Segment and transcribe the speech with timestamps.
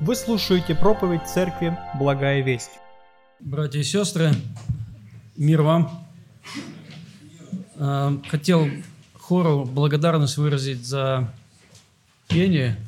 [0.00, 2.70] Вы слушаете проповедь церкви «Благая весть».
[3.40, 4.32] Братья и сестры,
[5.36, 6.06] мир вам.
[7.76, 8.68] А, хотел
[9.14, 11.34] хору благодарность выразить за
[12.28, 12.78] пение,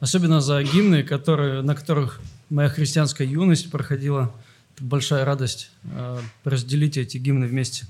[0.00, 4.34] особенно за гимны, которые, на которых моя христианская юность проходила.
[4.74, 7.86] Это большая радость а, разделить эти гимны вместе.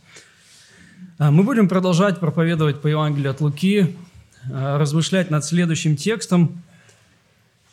[1.16, 3.96] А, мы будем продолжать проповедовать по Евангелию от Луки,
[4.52, 6.62] размышлять над следующим текстом–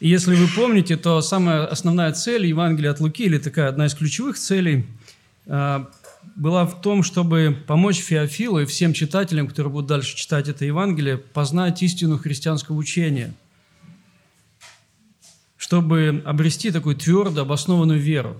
[0.09, 4.37] если вы помните, то самая основная цель Евангелия от Луки, или такая одна из ключевых
[4.37, 4.85] целей,
[5.47, 5.89] а,
[6.35, 11.17] была в том, чтобы помочь Феофилу и всем читателям, которые будут дальше читать это Евангелие,
[11.17, 13.33] познать истину христианского учения,
[15.55, 18.35] чтобы обрести такую твердо обоснованную веру.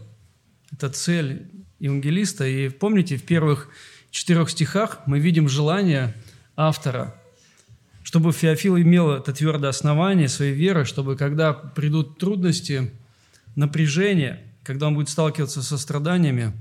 [0.74, 2.46] Это цель евангелиста.
[2.46, 3.70] И помните, в первых
[4.12, 6.14] четырех стихах мы видим желание
[6.58, 7.16] автора–
[8.04, 12.92] чтобы Феофил имел это твердое основание своей веры, чтобы когда придут трудности,
[13.56, 16.54] напряжение, когда он будет сталкиваться со страданиями,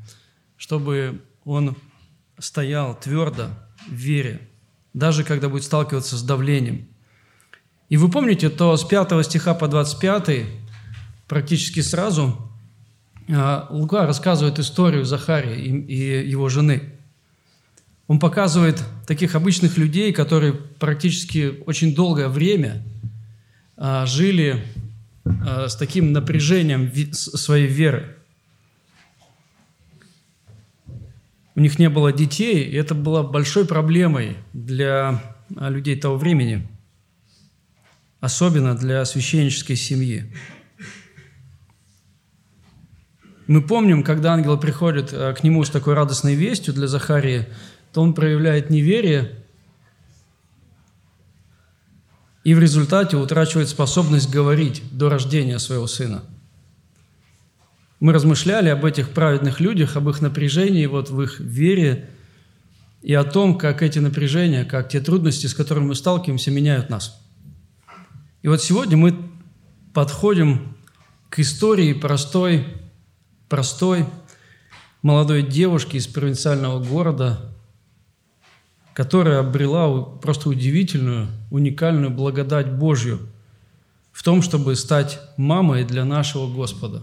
[0.57, 1.77] чтобы он
[2.39, 3.51] стоял твердо
[3.89, 4.41] в вере,
[4.95, 6.87] даже когда будет сталкиваться с давлением.
[7.89, 10.47] И вы помните, то с 5 стиха по 25,
[11.27, 12.51] практически сразу,
[13.29, 16.92] а, Лука рассказывает историю Захария и его жены–
[18.09, 22.83] он показывает таких обычных людей, которые практически очень долгое время
[23.77, 24.65] а, жили
[25.25, 28.17] а, с таким напряжением своей веры.
[31.55, 35.23] У них не было детей, и это было большой проблемой для
[35.57, 36.67] а, людей того времени,
[38.21, 40.35] особенно для священнической семьи.
[43.47, 47.47] Мы помним, когда ангел приходит к нему с такой радостной вестью для Захарии–
[47.93, 49.43] то он проявляет неверие
[52.45, 56.25] и в результате утрачивает способность говорить до рождения своего сына.
[58.01, 62.11] Мы размышляли об этих праведных людях, об их напряжении, вот в их вере
[63.01, 67.21] и о том, как эти напряжения, как те трудности, с которыми мы сталкиваемся, меняют нас.
[68.43, 69.17] И вот сегодня мы
[69.95, 70.77] подходим
[71.31, 72.67] к истории простой,
[73.49, 74.07] простой
[75.03, 77.53] молодой девушки из провинциального города,
[78.95, 83.21] которая обрела просто удивительную, уникальную благодать Божью
[84.13, 87.03] в том, чтобы стать мамой для нашего Господа.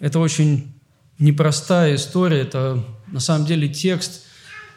[0.00, 0.74] Это очень
[1.18, 4.22] непростая история, это на самом деле текст,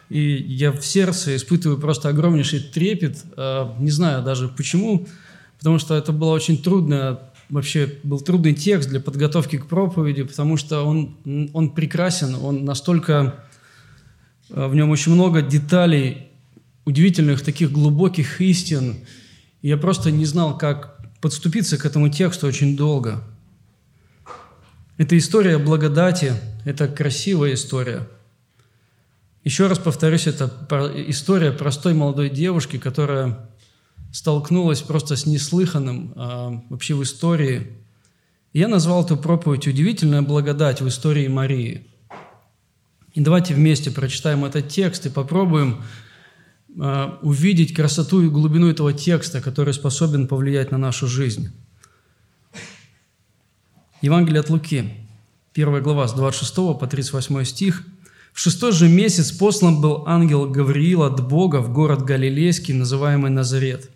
[0.08, 5.06] и я в сердце испытываю просто огромнейший трепет, а, не знаю даже почему,
[5.58, 10.56] потому что это было очень трудно, вообще был трудный текст для подготовки к проповеди, потому
[10.56, 11.16] что он,
[11.52, 13.44] он прекрасен, он настолько
[14.48, 16.28] в нем очень много деталей,
[16.84, 18.96] удивительных таких глубоких истин.
[19.60, 23.22] Я просто не знал, как подступиться к этому тексту очень долго.
[24.96, 26.32] Это история благодати,
[26.64, 28.08] это красивая история.
[29.44, 30.50] Еще раз повторюсь, это
[31.08, 33.48] история простой молодой девушки, которая
[34.12, 37.66] столкнулась просто с неслыханным а, вообще в истории.
[38.52, 41.86] я назвал эту проповедь «Удивительная благодать в истории Марии».
[43.18, 45.82] И давайте вместе прочитаем этот текст и попробуем
[46.80, 51.50] э, увидеть красоту и глубину этого текста, который способен повлиять на нашу жизнь.
[54.02, 54.84] Евангелие от Луки,
[55.52, 57.84] 1 глава, с 26 по 38 стих.
[58.32, 63.90] «В шестой же месяц послан был ангел Гавриил от Бога в город Галилейский, называемый Назарет,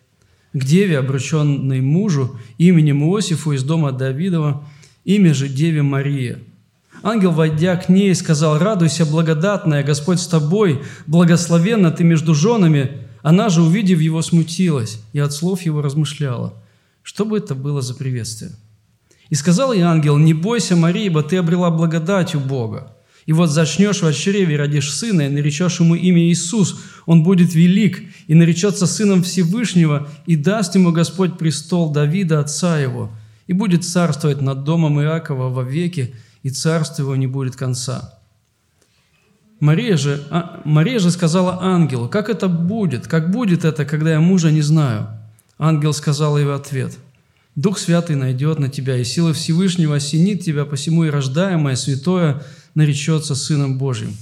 [0.53, 4.67] к деве, обрученной мужу, именем Иосифу из дома Давидова,
[5.05, 6.41] имя же Деве Мария–
[7.03, 12.99] Ангел, войдя к ней, сказал, «Радуйся, благодатная, Господь с тобой, благословенна ты между женами».
[13.23, 16.55] Она же, увидев его, смутилась и от слов его размышляла.
[17.03, 18.51] Что бы это было за приветствие?
[19.31, 22.97] И сказал ей ангел, «Не бойся, Мария, ибо ты обрела благодать у Бога.
[23.27, 26.81] И вот зачнешь в чреве, родишь сына, и наречешь ему имя Иисус.
[27.07, 33.11] Он будет велик, и наречется сыном Всевышнего, и даст ему Господь престол Давида, отца его,
[33.47, 38.19] и будет царствовать над домом Иакова во веки, и царство его не будет конца.
[39.61, 44.21] Мария же, а, Мария же сказала ангелу, как это будет, как будет это, когда я
[44.21, 45.09] мужа не знаю?
[45.57, 46.99] Ангел сказал ей в ответ,
[47.55, 52.43] Дух Святый найдет на тебя, и сила Всевышнего осенит тебя, посему и рождаемое святое
[52.75, 54.17] наречется Сыном Божьим.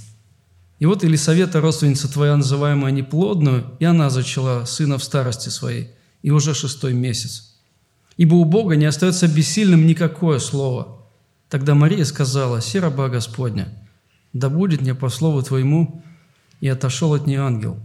[0.79, 5.91] И вот Елисавета, родственница твоя, называемая неплодную, и она зачала сына в старости своей,
[6.21, 7.55] и уже шестой месяц.
[8.17, 10.97] Ибо у Бога не остается бессильным никакое слово–
[11.51, 13.67] Тогда Мария сказала, «Се раба Господня,
[14.31, 16.01] да будет мне по слову Твоему».
[16.61, 17.77] И отошел от нее ангел.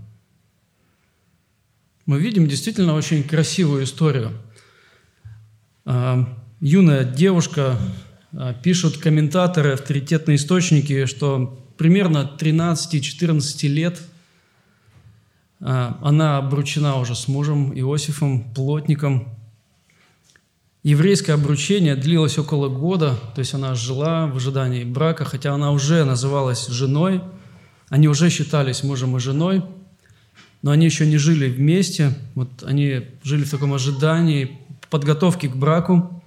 [2.05, 4.31] Мы видим действительно очень красивую историю.
[5.85, 6.29] А,
[6.61, 7.77] юная девушка,
[8.33, 14.01] а, пишут комментаторы, авторитетные источники, что примерно 13-14 лет
[15.59, 19.36] а, она обручена уже с мужем Иосифом, плотником.
[20.87, 26.05] Еврейское обручение длилось около года, то есть она жила в ожидании брака, хотя она уже
[26.05, 27.23] называлась женой,
[27.89, 29.65] они уже считались мужем и женой,
[30.63, 36.23] но они еще не жили вместе, вот они жили в таком ожидании подготовки к браку.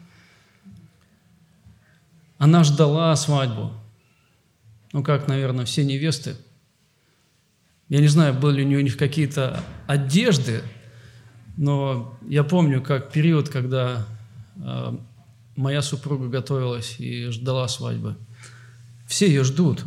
[2.38, 3.72] Она ждала свадьбу.
[4.92, 6.36] Ну, как, наверное, все невесты.
[7.88, 10.64] Я не знаю, были ли у них какие-то одежды,
[11.56, 14.06] но я помню, как период, когда
[15.56, 18.16] моя супруга готовилась и ждала свадьбы.
[19.08, 19.84] Все ее ждут.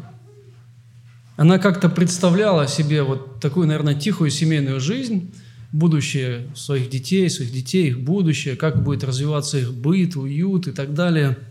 [1.36, 5.32] Она как-то представляла себе вот такую, наверное, тихую семейную жизнь,
[5.72, 10.94] будущее своих детей, своих детей, их будущее, как будет развиваться их быт, уют и так
[10.94, 11.38] далее–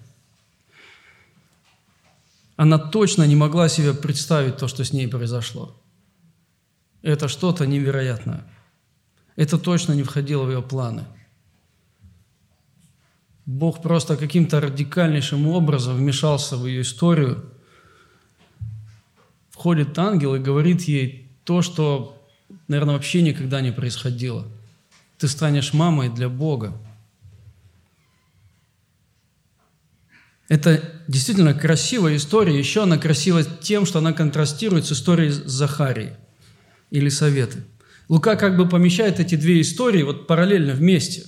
[2.62, 5.76] она точно не могла себе представить то, что с ней произошло.
[7.02, 8.46] Это что-то невероятное.
[9.36, 11.06] Это точно не входило в ее планы.
[13.46, 17.44] Бог просто каким-то радикальнейшим образом вмешался в ее историю.
[19.50, 22.18] Входит ангел и говорит ей то, что,
[22.68, 24.46] наверное, вообще никогда не происходило.
[25.18, 26.78] Ты станешь мамой для Бога.
[30.48, 32.58] Это действительно красивая история.
[32.58, 36.16] Еще она красива тем, что она контрастирует с историей Захарии
[36.90, 37.64] или Советы.
[38.10, 41.24] Лука как бы помещает эти две истории вот параллельно вместе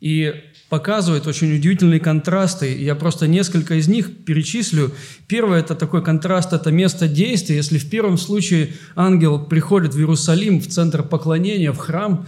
[0.00, 0.34] и
[0.68, 2.76] показывает очень удивительные контрасты.
[2.76, 4.92] Я просто несколько из них перечислю.
[5.28, 7.56] Первое– это такой контраст, это место действия.
[7.56, 12.26] Если в первом случае ангел приходит в Иерусалим, в центр поклонения, в храм,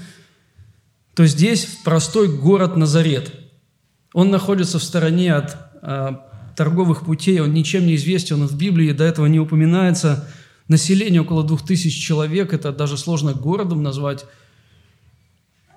[1.15, 3.33] то здесь простой город Назарет.
[4.15, 8.93] Он находится в стороне от а, торговых путей, он ничем не известен, он в Библии
[8.93, 10.29] до этого не упоминается.
[10.69, 14.27] Население около двух тысяч человек, это даже сложно городом назвать.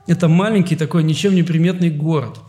[0.06, 2.40] Это маленький такой ничем не приметный город.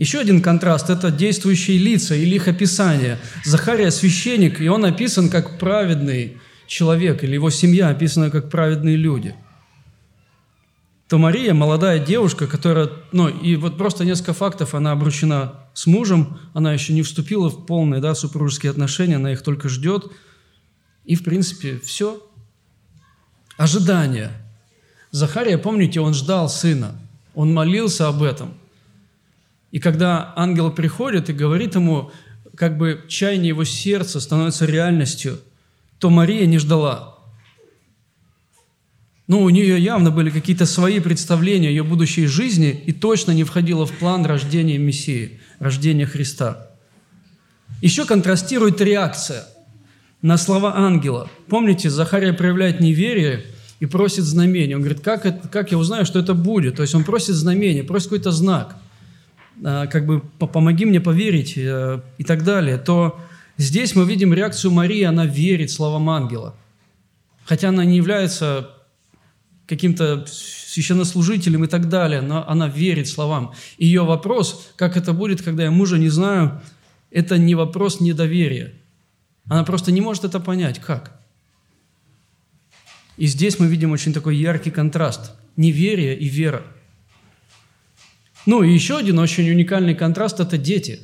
[0.00, 3.18] Еще один контраст– это действующие лица или их описание.
[3.44, 9.36] Захария– священник, и он описан как праведный человек, или его семья описана как праведные люди–
[11.10, 16.38] то Мария, молодая девушка, которая, ну, и вот просто несколько фактов, она обручена с мужем,
[16.54, 20.04] она еще не вступила в полные, да, супружеские отношения, она их только ждет,
[21.04, 22.24] и, в принципе, все.
[23.56, 24.30] Ожидание.
[25.10, 26.94] Захария, помните, он ждал сына,
[27.34, 28.54] он молился об этом.
[29.70, 32.10] И когда ангел приходит и говорит ему,
[32.56, 35.38] как бы чаяние его сердца становится реальностью,
[35.98, 37.16] то Мария не ждала–
[39.30, 43.44] ну, у нее явно были какие-то свои представления о ее будущей жизни и точно не
[43.44, 46.66] входило в план рождения Мессии, рождения Христа.
[47.80, 49.44] Еще контрастирует реакция
[50.20, 51.30] на слова ангела.
[51.46, 53.44] Помните, Захария проявляет неверие
[53.78, 54.74] и просит знамения.
[54.74, 56.74] Он говорит, как, это, как я узнаю, что это будет?
[56.74, 58.78] То есть он просит знамения, просит какой-то знак,
[59.62, 62.78] как бы помоги мне поверить э, и так далее.
[62.78, 63.18] То
[63.56, 66.54] здесь мы видим реакцию Марии, она верит словам ангела.
[67.44, 68.70] Хотя она не является
[69.66, 73.52] каким-то священнослужителем и так далее, но она верит словам.
[73.78, 76.60] Ее вопрос, как это будет, когда я мужа не знаю,
[77.10, 78.72] это не вопрос недоверия.
[79.46, 80.78] Она просто не может это понять.
[80.80, 81.20] Как?
[83.16, 85.32] И здесь мы видим очень такой яркий контраст.
[85.56, 86.62] Неверие и вера.
[88.50, 90.98] Ну и еще один очень уникальный контраст– это дети.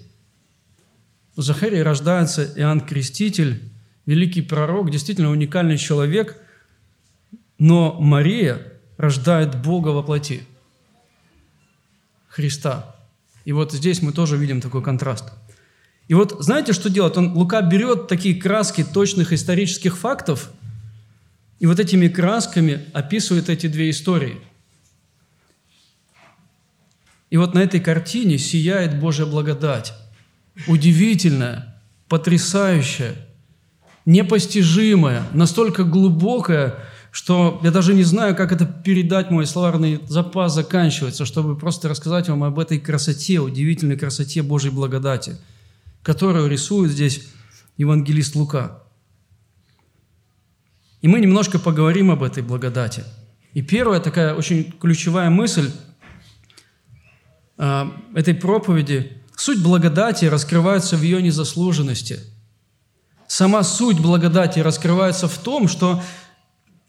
[1.37, 3.63] У Захарии рождается Иоанн Креститель,
[4.05, 6.37] великий пророк, действительно уникальный человек–
[7.59, 10.43] но Мария рождает Бога во плоти,
[12.29, 12.97] Христа.
[13.45, 15.33] И вот здесь мы тоже видим такой контраст.
[16.09, 17.17] И вот знаете, что делает?
[17.17, 20.51] Он, Лука берет такие краски точных исторических фактов
[21.59, 24.37] и вот этими красками описывает эти две истории.
[27.31, 29.93] И вот на этой картине сияет Божья благодать.
[30.67, 33.17] Удивительная, потрясающая,
[34.05, 36.77] непостижимая, настолько глубокая,
[37.11, 42.29] что я даже не знаю, как это передать, мой словарный запас заканчивается, чтобы просто рассказать
[42.29, 45.37] вам об этой красоте, удивительной красоте Божьей благодати,
[46.03, 47.27] которую рисует здесь
[47.77, 48.83] евангелист Лука.
[51.03, 53.05] И мы немножко поговорим об этой благодати.
[53.53, 55.71] И первая такая очень ключевая мысль
[57.59, 62.21] этой проповеди– суть благодати раскрывается в ее незаслуженности.
[63.29, 66.03] Сама суть благодати раскрывается в том, что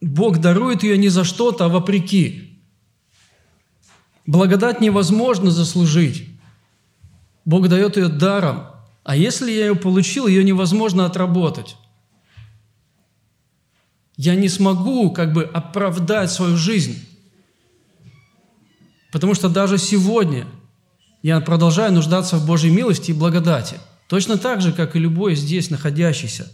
[0.01, 2.61] Бог дарует ее не за что-то, а вопреки.
[4.25, 6.29] Благодать невозможно заслужить.
[7.45, 8.67] Бог дает ее даром.
[9.03, 11.77] А если я ее получил, ее невозможно отработать.
[14.15, 17.07] Я не смогу как бы оправдать свою жизнь.
[19.11, 20.45] Потому что даже сегодня
[21.21, 23.77] я продолжаю нуждаться в Божьей милости и благодати.
[24.07, 26.47] Точно так же, как и любой здесь находящийся.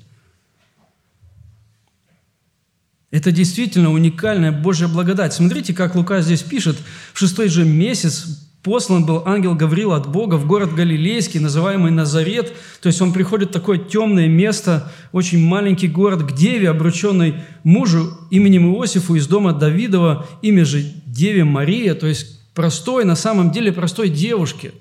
[3.11, 5.33] Это действительно уникальная Божья благодать.
[5.33, 6.77] Смотрите, как Лука здесь пишет.
[7.13, 8.25] В шестой же месяц
[8.63, 12.53] послан был ангел Гаврил от Бога в город Галилейский, называемый Назарет.
[12.81, 18.17] То есть он приходит в такое темное место, очень маленький город, к деве, обрученной мужу
[18.31, 23.71] именем Иосифу из дома Давидова, имя же Деве Мария, то есть простой, на самом деле
[23.71, 24.73] простой девушке.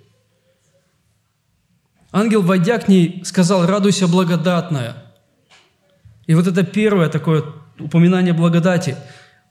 [2.11, 4.97] Ангел, войдя к ней, сказал, радуйся, благодатная.
[6.27, 7.45] И вот это первое такое
[7.79, 8.97] упоминание благодати.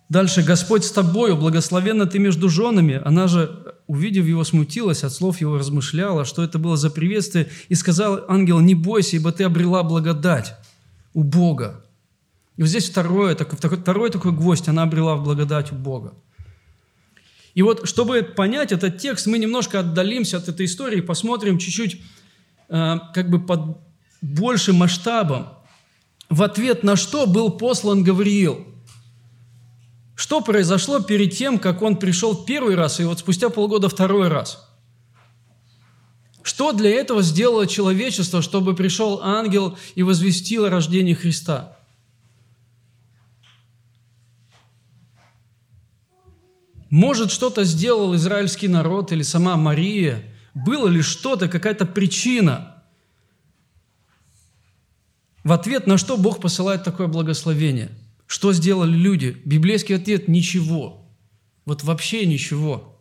[0.10, 3.02] Дальше, Господь с тобою, благословенна ты между женами.
[3.04, 7.76] Она же, увидев его, смутилась, от слов его размышляла, что это было за приветствие, и
[7.76, 10.56] сказал ангел, не бойся, ибо ты обрела благодать
[11.14, 11.84] у Бога.
[12.58, 16.14] И вот здесь второе, такой, второй такой гвоздь, она обрела в благодать у Бога.
[17.54, 22.02] И вот, чтобы понять этот текст, мы немножко отдалимся от этой истории, посмотрим чуть-чуть
[22.70, 23.78] э, как бы под
[24.22, 25.50] большим масштабом.
[26.30, 28.68] В ответ на что был послан Гавриил–
[30.22, 34.70] что произошло перед тем, как он пришел первый раз, и вот спустя полгода второй раз?
[36.44, 41.76] Что для этого сделало человечество, чтобы пришел ангел и возвестил о рождении Христа?
[46.92, 50.24] Может, что-то сделал израильский народ или сама Мария?
[50.54, 52.84] Было ли что-то, какая-то причина?
[55.44, 57.90] В ответ на что Бог посылает такое благословение–
[58.32, 59.36] что сделали люди?
[59.44, 61.06] Библейский ответ– ничего.
[61.66, 62.98] Вот вообще ничего.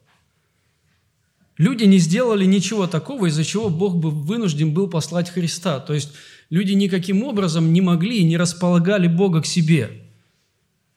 [1.57, 5.79] Люди не сделали ничего такого, из-за чего Бог бы вынужден был послать Христа.
[5.79, 6.11] То есть
[6.51, 10.03] люди никаким образом не могли и не располагали Бога к себе.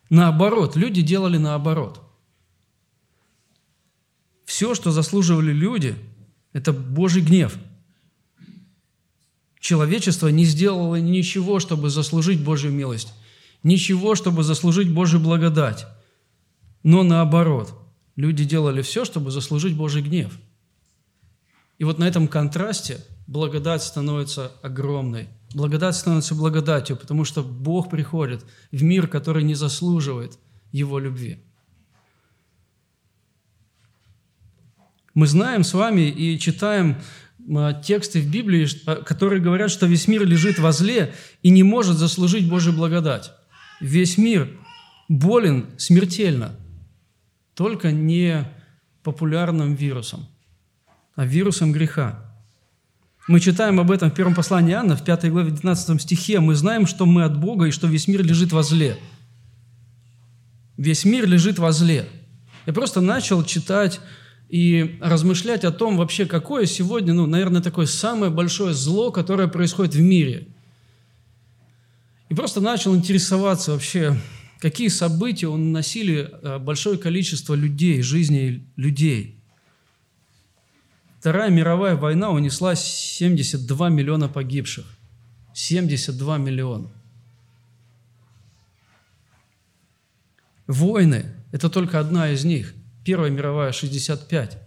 [0.10, 2.02] Наоборот, люди делали наоборот.
[4.46, 5.96] Все, что заслуживали люди,
[6.52, 7.56] это Божий гнев.
[9.60, 13.14] Человечество не сделало ничего, чтобы заслужить Божью милость
[13.64, 15.88] ничего, чтобы заслужить Божью благодать.
[16.84, 17.74] Но наоборот,
[18.16, 20.38] люди делали все, чтобы заслужить Божий гнев.
[21.80, 25.30] И вот на этом контрасте благодать становится огромной.
[25.54, 30.38] Благодать становится благодатью, потому что Бог приходит в мир, который не заслуживает
[30.72, 31.44] Его любви.
[35.14, 36.98] Мы знаем с вами и читаем
[37.56, 38.68] а, тексты в Библии,
[39.04, 43.32] которые говорят, что весь мир лежит во зле и не может заслужить Божью благодать.
[43.80, 44.50] Весь мир
[45.10, 46.56] болен смертельно,
[47.54, 48.48] только не
[49.04, 50.26] популярным вирусом,
[51.16, 52.20] а вирусом греха.
[53.28, 56.40] Мы читаем об этом в первом послании Иоанна, в 5 главе 19 стихе.
[56.40, 58.98] Мы знаем, что мы от Бога и что весь мир лежит во зле.
[60.76, 62.06] Весь мир лежит во зле.
[62.66, 64.02] Я просто начал читать
[64.50, 69.96] и размышлять о том вообще, какое сегодня, ну, наверное, такое самое большое зло, которое происходит
[69.96, 70.48] в мире.
[72.30, 74.16] И просто начал интересоваться вообще,
[74.60, 79.40] какие события уносили э, большое количество людей, жизней людей.
[81.20, 84.86] Вторая мировая война унесла 72 миллиона погибших.
[85.54, 86.92] 72 миллиона.
[90.68, 92.74] Войны– это только одна из них.
[93.04, 94.58] Первая мировая– 65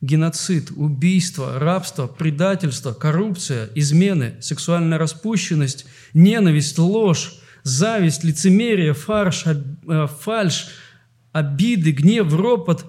[0.00, 10.68] геноцид, убийство, рабство, предательство, коррупция, измены, сексуальная распущенность, ненависть, ложь, зависть, лицемерие, фарш, э, фальш,
[11.32, 12.86] обиды, гнев, ропот.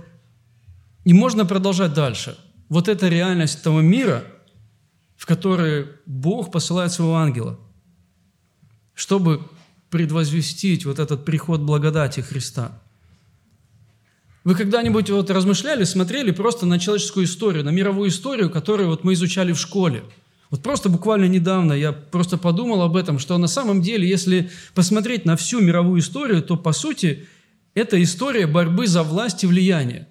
[1.04, 2.38] И можно продолжать дальше.
[2.70, 4.24] Вот это реальность того мира,
[5.16, 7.60] в который Бог посылает своего ангела,
[8.94, 9.42] чтобы
[9.90, 12.84] предвозвестить вот этот приход благодати Христа–
[14.44, 19.14] вы когда-нибудь вот размышляли, смотрели просто на человеческую историю, на мировую историю, которую вот мы
[19.14, 20.04] изучали в школе?
[20.50, 25.26] Вот просто буквально недавно я просто подумал об этом, что на самом деле, если посмотреть
[25.26, 27.28] на всю мировую историю, то по сути
[27.76, 30.08] это история борьбы за власть и влияние.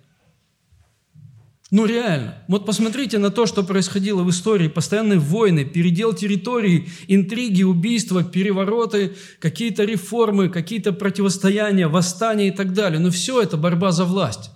[1.70, 2.42] Ну реально.
[2.48, 4.68] Вот посмотрите на то, что происходило в истории.
[4.68, 12.98] Постоянные войны, передел территорий, интриги, убийства, перевороты, какие-то реформы, какие-то противостояния, восстания и так далее.
[12.98, 14.50] Но все это борьба за власть.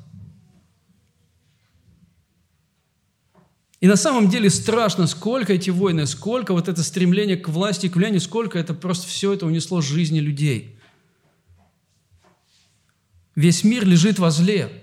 [3.80, 7.96] И на самом деле страшно, сколько эти войны, сколько вот это стремление к власти, к
[7.96, 10.78] влиянию, сколько это просто все это унесло жизни людей.
[13.34, 14.81] Весь мир лежит во зле.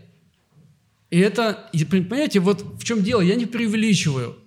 [1.10, 4.38] И это, понимаете, вот в чем дело, я не преувеличиваю.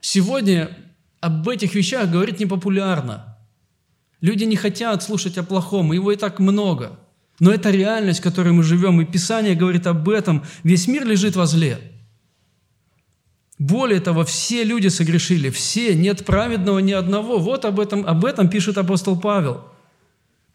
[0.00, 0.76] Сегодня
[1.20, 3.36] об этих вещах говорить непопулярно.
[4.20, 6.98] Люди не хотят слушать о плохом, его и так много.
[7.40, 10.44] Но это реальность, в которой мы живем, и Писание говорит об этом.
[10.62, 11.78] Весь мир лежит во зле.
[13.58, 17.38] Более того, все люди согрешили, все, нет праведного ни одного.
[17.38, 19.64] Вот об этом, об этом пишет апостол Павел.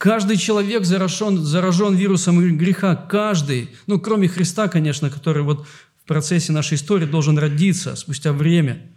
[0.01, 6.51] Каждый человек заражен, заражен вирусом греха, каждый, ну, кроме Христа, конечно, который вот в процессе
[6.51, 8.89] нашей истории должен родиться спустя время.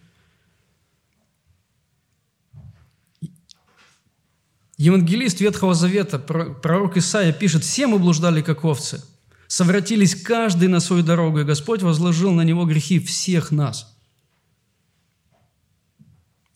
[4.79, 9.05] Евангелист Ветхого Завета, пророк Исаия пишет, «Все мы блуждали, как овцы,
[9.47, 13.95] совратились каждый на свою дорогу, и Господь возложил на него грехи всех нас».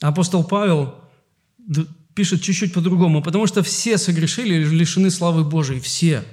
[0.00, 1.04] Апостол Павел
[2.18, 6.24] пишет чуть-чуть по-другому, потому что все согрешили и лишены славы Божией, все.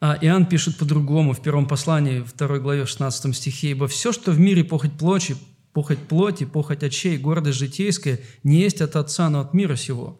[0.00, 4.40] А Иоанн пишет по-другому в первом послании, второй главе, 16 стихе, «Ибо все, что в
[4.40, 5.36] мире похоть плоти,
[5.74, 10.18] похоть плоти, похоть очей, гордость житейская, не есть от Отца, но от мира сего».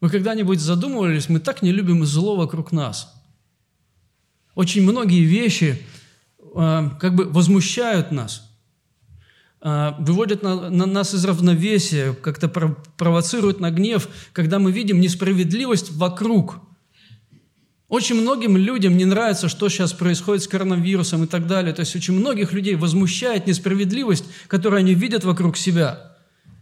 [0.00, 3.12] Вы когда-нибудь задумывались, мы так не любим зло вокруг нас.
[4.54, 5.82] Очень многие вещи–
[6.54, 8.47] а, как бы возмущают нас,
[9.60, 16.60] выводят на, на нас из равновесия, как-то провоцируют на гнев, когда мы видим несправедливость вокруг.
[17.88, 21.72] Очень многим людям не нравится, что сейчас происходит с коронавирусом и так далее.
[21.72, 26.16] То есть очень многих людей возмущает несправедливость, которую они видят вокруг себя.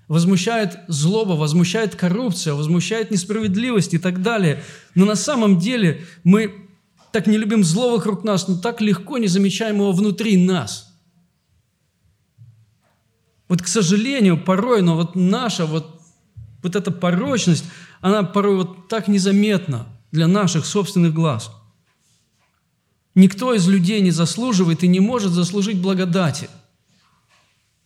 [0.07, 4.63] Возмущает злоба, возмущает коррупция, возмущает несправедливость и так далее.
[4.95, 6.55] Но на самом деле мы
[7.11, 10.86] так не любим зло вокруг нас, но так легко не замечаем его внутри нас.
[13.49, 16.01] Вот, к сожалению, порой, но вот наша вот,
[16.63, 17.65] вот эта порочность,
[18.01, 21.51] она порой вот так незаметна для наших собственных глаз.
[23.15, 26.51] Никто из людей не заслуживает и не может заслужить благодати.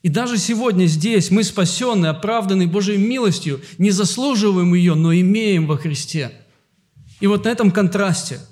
[0.03, 5.77] И даже сегодня здесь мы спасены, оправданы Божьей милостью, не заслуживаем ее, но имеем во
[5.77, 6.33] Христе.
[7.21, 8.41] И вот на этом контрасте–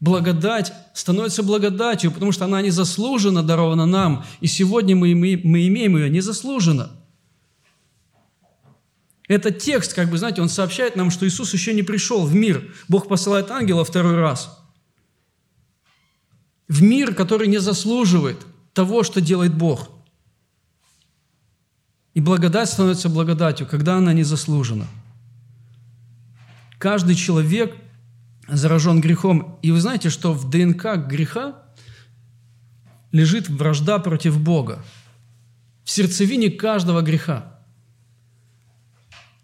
[0.00, 5.96] Благодать становится благодатью, потому что она незаслуженно дарована нам, и сегодня мы, мы, мы имеем
[5.96, 6.90] ее незаслуженно.
[9.26, 12.72] Этот текст, как бы, знаете, он сообщает нам, что Иисус еще не пришел в мир.
[12.88, 14.58] Бог посылает ангела второй раз.
[16.68, 18.38] В мир, который не заслуживает
[18.72, 19.90] того, что делает Бог.
[22.14, 24.86] И благодать становится благодатью, когда она не заслужена.
[26.78, 27.74] Каждый человек–
[28.48, 29.58] заражен грехом.
[29.62, 31.62] И вы знаете, что в ДНК греха
[33.12, 34.84] лежит вражда против Бога.
[35.84, 37.60] В сердцевине каждого греха.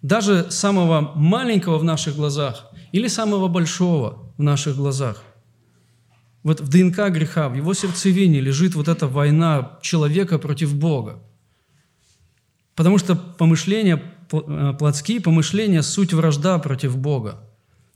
[0.02, 5.22] Даже самого маленького в наших глазах или самого большого в наших глазах.
[6.42, 11.22] Вот в ДНК греха, в его сердцевине лежит вот эта война человека против Бога.
[12.74, 17.43] Потому что помышления, э, плотские помышления– суть вражда против Бога.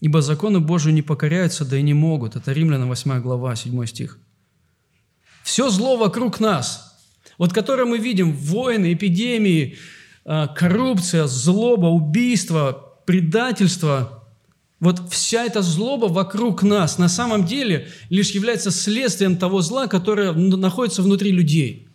[0.01, 2.37] Ибо закону Божию не покоряются, да и не могут.
[2.37, 4.19] Это Римлянам 8 глава, 7 стих.
[5.43, 6.99] Все зло вокруг нас,
[7.37, 9.79] вот которое мы видим, войны, эпидемии,
[10.25, 14.19] а, коррупция, злоба, убийство, предательство,
[14.81, 20.33] вот вся эта злоба вокруг нас на самом деле лишь является следствием того зла, которое
[20.33, 21.89] находится внутри людей.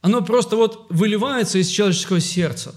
[0.00, 2.74] Оно просто вот выливается из человеческого сердца.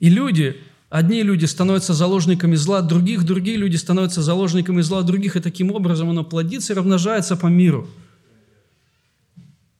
[0.00, 0.60] И люди,
[0.94, 6.10] Одни люди становятся заложниками зла, других, другие люди становятся заложниками зла, других, и таким образом
[6.10, 7.88] оно плодится и размножается по миру.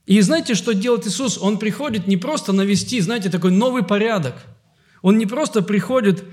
[0.07, 1.39] И знаете, что делает Иисус?
[1.41, 4.35] Он приходит не просто навести, знаете, такой новый порядок.
[5.03, 6.25] Он не просто приходит,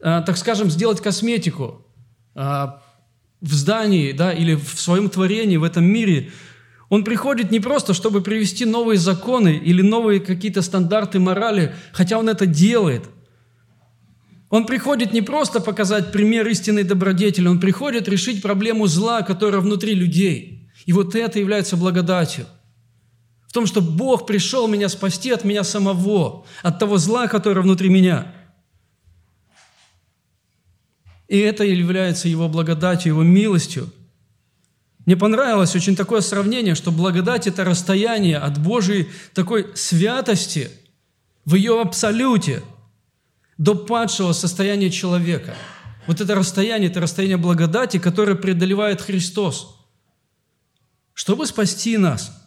[0.00, 1.86] а, так скажем, сделать косметику
[2.34, 2.82] а,
[3.40, 6.32] в здании да, или в своем творении, в этом мире.
[6.88, 12.28] Он приходит не просто, чтобы привести новые законы или новые какие-то стандарты морали, хотя он
[12.28, 13.04] это делает–
[14.54, 19.94] он приходит не просто показать пример истинной добродетели, он приходит решить проблему зла, которая внутри
[19.94, 20.70] людей.
[20.86, 22.46] И вот это является благодатью.
[23.48, 27.88] В том, что Бог пришел меня спасти от меня самого, от того зла, которое внутри
[27.88, 28.32] меня.
[31.26, 33.90] И это является Его благодатью, Его милостью.
[35.04, 40.70] Мне понравилось очень такое сравнение, что благодать– это расстояние от Божьей такой святости
[41.44, 42.62] в ее абсолюте–
[43.58, 45.54] до падшего состояния человека.
[46.06, 49.76] Вот это расстояние, это расстояние благодати, которое преодолевает Христос,
[51.14, 52.40] чтобы спасти нас.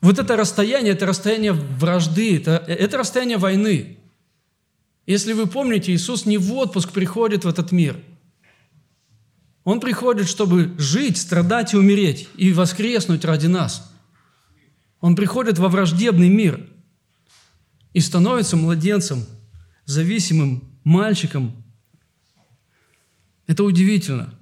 [0.00, 3.98] Вот это расстояние, это расстояние вражды, это, это расстояние войны.
[5.06, 8.00] Если вы помните, Иисус не в отпуск приходит в этот мир.
[9.64, 13.92] Он приходит, чтобы жить, страдать и умереть, и воскреснуть ради нас.
[15.00, 16.69] Он приходит во враждебный мир
[17.92, 19.24] и становится младенцем,
[19.84, 21.52] зависимым мальчиком.
[23.46, 24.32] Это удивительно.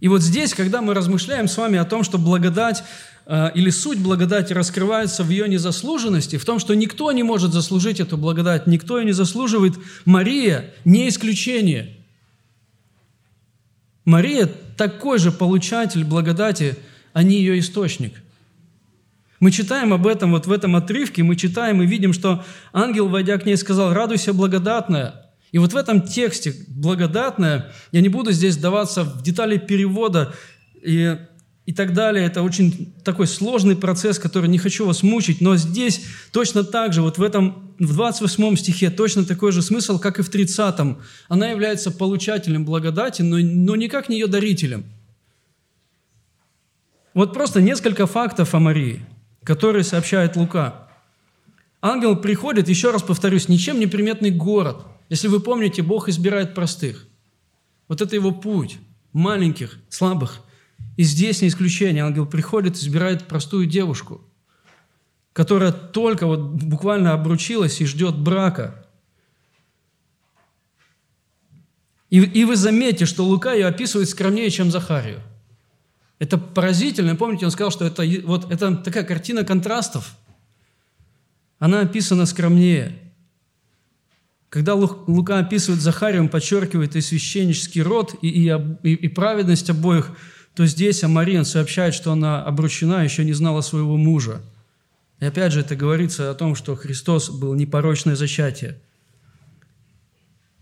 [0.00, 2.82] И вот здесь, когда мы размышляем с вами о том, что благодать
[3.26, 8.00] э, или суть благодати раскрывается в ее незаслуженности, в том, что никто не может заслужить
[8.00, 9.74] эту благодать, никто ее не заслуживает,
[10.06, 11.96] Мария не исключение.
[14.06, 16.76] Мария такой же получатель благодати,
[17.12, 18.14] а не ее источник.
[19.40, 23.38] Мы читаем об этом вот в этом отрывке, мы читаем и видим, что ангел, войдя
[23.38, 25.32] к ней, сказал, «Радуйся, благодатная».
[25.50, 30.34] И вот в этом тексте «благодатная», я не буду здесь сдаваться в детали перевода
[30.82, 31.16] и,
[31.64, 36.02] и так далее, это очень такой сложный процесс, который не хочу вас мучить, но здесь
[36.32, 40.22] точно так же, вот в этом, в 28 стихе точно такой же смысл, как и
[40.22, 40.98] в 30.
[41.28, 44.84] Она является получателем благодати, но, но никак не ее дарителем.
[47.14, 49.00] Вот просто несколько фактов о Марии,
[49.44, 50.88] которые сообщает Лука.
[51.82, 57.06] Ангел приходит, еще раз повторюсь, ничем не приметный город– если вы помните, Бог избирает простых.
[57.88, 58.78] Вот это его путь.
[59.12, 60.40] Маленьких, слабых.
[60.96, 62.04] И здесь не исключение.
[62.04, 64.22] Ангел приходит, избирает простую девушку,
[65.32, 68.86] которая только вот буквально обручилась и ждет брака.
[72.08, 75.20] И, и вы заметите, что Лука ее описывает скромнее, чем Захарию.
[76.20, 77.16] Это поразительно.
[77.16, 80.16] Помните, он сказал, что это, вот, это такая картина контрастов.
[81.58, 82.96] Она описана скромнее.
[84.50, 88.48] Когда Лука описывает Захарию, он подчеркивает и священнический род, и, и,
[88.82, 90.12] и, и праведность обоих,
[90.54, 94.42] то здесь он сообщает, что она обручена, еще не знала своего мужа.
[95.20, 98.78] И опять же это говорится о том, что Христос был непорочное зачатие.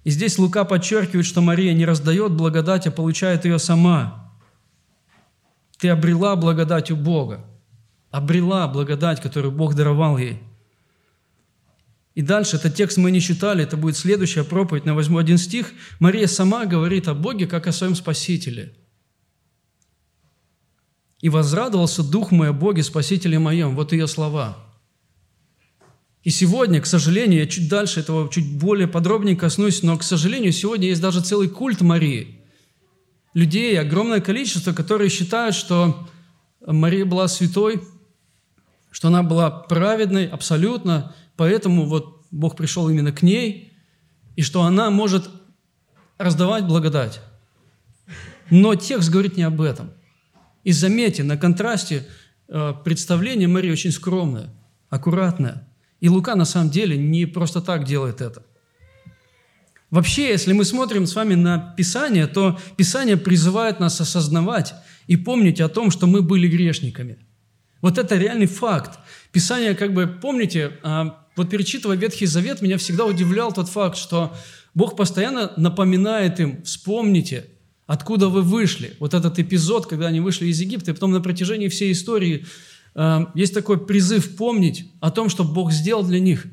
[0.04, 4.27] И здесь Лука подчеркивает, что Мария не раздает благодать, а получает ее сама.
[5.78, 7.44] Ты обрела благодать у Бога.
[8.10, 10.42] Обрела благодать, которую Бог даровал ей.
[12.14, 15.72] И дальше, этот текст мы не читали, это будет следующая проповедь, на возьму один стих.
[16.00, 18.74] Мария сама говорит о Боге, как о своем Спасителе.
[21.20, 23.76] «И возрадовался Дух мой о Боге, Спасителе моем».
[23.76, 24.56] Вот ее слова.
[26.24, 30.52] И сегодня, к сожалению, я чуть дальше этого чуть более подробнее коснусь, но, к сожалению,
[30.52, 32.37] сегодня есть даже целый культ Марии.
[33.38, 36.08] Людей, огромное количество, которые считают, что
[36.66, 37.82] Мария была святой,
[38.90, 43.72] что она была праведной абсолютно, Поэтому вот Бог пришел именно к ней,
[44.34, 45.30] и что она может
[46.18, 47.20] раздавать благодать.
[48.50, 49.92] Но текст говорит не об этом.
[50.64, 52.08] И заметьте, на контрасте
[52.48, 54.50] э, представление Марии очень скромное,
[54.90, 55.68] аккуратное.
[56.00, 58.42] И Лука на самом деле не просто так делает это.
[59.90, 64.74] Вообще, если мы смотрим с вами на Писание, то Писание призывает нас осознавать
[65.06, 67.18] и помнить о том, что мы были грешниками.
[67.80, 68.98] Вот это реальный факт.
[69.32, 74.34] Писание, как бы, помните, а, вот перечитывая Ветхий Завет, меня всегда удивлял тот факт, что
[74.74, 77.46] Бог постоянно напоминает им, вспомните,
[77.86, 78.94] откуда вы вышли.
[79.00, 82.44] Вот этот эпизод, когда они вышли из Египта, и потом на протяжении всей истории
[82.94, 86.46] э, есть такой призыв помнить о том, что Бог сделал для них.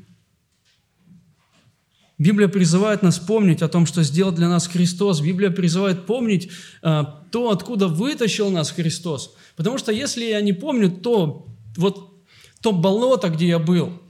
[2.18, 5.20] Библия призывает нас помнить о том, что сделал для нас Христос.
[5.20, 6.50] Библия призывает помнить
[6.82, 9.34] э, то, откуда вытащил нас Христос.
[9.54, 12.14] Потому что если я не помню то, вот
[12.62, 14.02] то болото, где я был–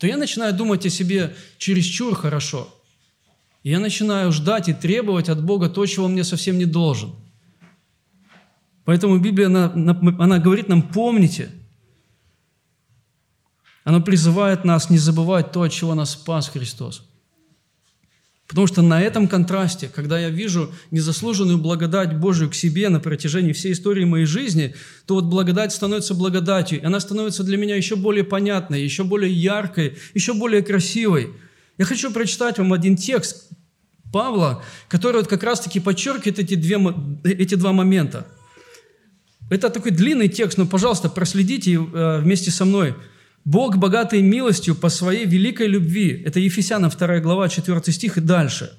[0.00, 2.74] то я начинаю думать о себе чересчур хорошо.
[3.62, 7.14] Я начинаю ждать и требовать от Бога то, чего он мне совсем не должен.
[8.86, 9.70] Поэтому Библия, она,
[10.18, 11.50] она говорит нам, помните.
[13.84, 17.06] Она призывает нас не забывать то, от чего нас спас Христос.
[18.50, 23.52] Потому что на этом контрасте, когда я вижу незаслуженную благодать Божию к себе на протяжении
[23.52, 24.74] всей истории моей жизни,
[25.06, 29.32] то вот благодать становится благодатью, и она становится для меня еще более понятной, еще более
[29.32, 31.30] яркой, еще более красивой.
[31.78, 33.50] Я хочу прочитать вам один текст
[34.12, 36.76] Павла, который вот как раз-таки подчеркивает эти, две,
[37.22, 38.26] эти два момента.
[39.48, 42.96] Это такой длинный текст, но, пожалуйста, проследите э, вместе со мной–
[43.44, 48.72] Бог, богатый милостью по своей великой любви, это Ефесянам 2 глава, 4 стих и дальше.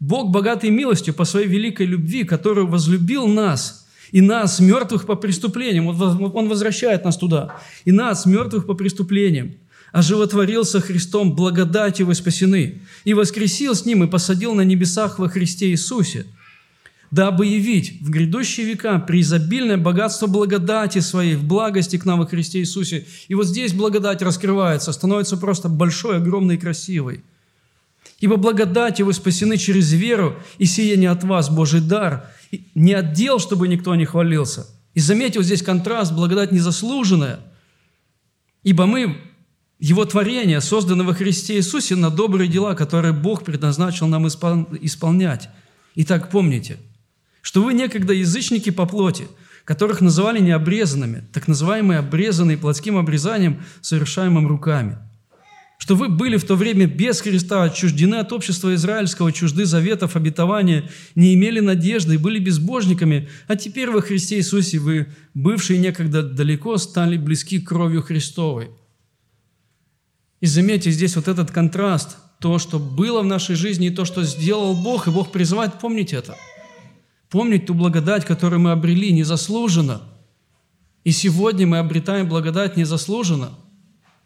[0.00, 5.88] Бог, богатый милостью по своей великой любви, который возлюбил нас, и нас, мертвых по преступлениям,
[5.88, 9.54] Он возвращает нас туда, и нас, мертвых по преступлениям,
[9.92, 15.70] оживотворился Христом, благодатью вы спасены, и воскресил с Ним, и посадил на небесах во Христе
[15.70, 16.26] Иисусе–
[17.10, 22.60] дабы явить в грядущие века преизобильное богатство благодати своей, в благости к нам во Христе
[22.60, 23.06] Иисусе.
[23.28, 27.22] И вот здесь благодать раскрывается, становится просто большой, огромной и красивой.
[28.20, 32.30] Ибо благодатью вы спасены через веру, и сие не от вас Божий дар,
[32.74, 34.66] не от дел, чтобы никто не хвалился.
[34.94, 37.40] И заметил здесь контраст, благодать незаслуженная,
[38.64, 39.16] ибо мы
[39.78, 45.48] его творение, создано во Христе Иисусе на добрые дела, которые Бог предназначил нам исполнять.
[45.94, 46.78] Итак, помните,
[47.42, 49.28] что вы некогда язычники по плоти,
[49.64, 54.98] которых называли необрезанными, так называемые обрезанные плотским обрезанием, совершаемым руками–
[55.78, 60.90] что вы были в то время без Христа, отчуждены от общества израильского, чужды заветов, обетования,
[61.14, 66.76] не имели надежды и были безбожниками, а теперь во Христе Иисусе вы, бывшие некогда далеко,
[66.78, 68.70] стали близки кровью Христовой.
[70.40, 74.24] И заметьте здесь вот этот контраст, то, что было в нашей жизни, и то, что
[74.24, 76.36] сделал Бог, и Бог призывает, помнить это.
[77.30, 80.02] Помнить ту благодать, которую мы обрели незаслуженно.
[81.04, 83.50] И сегодня мы обретаем благодать незаслуженно–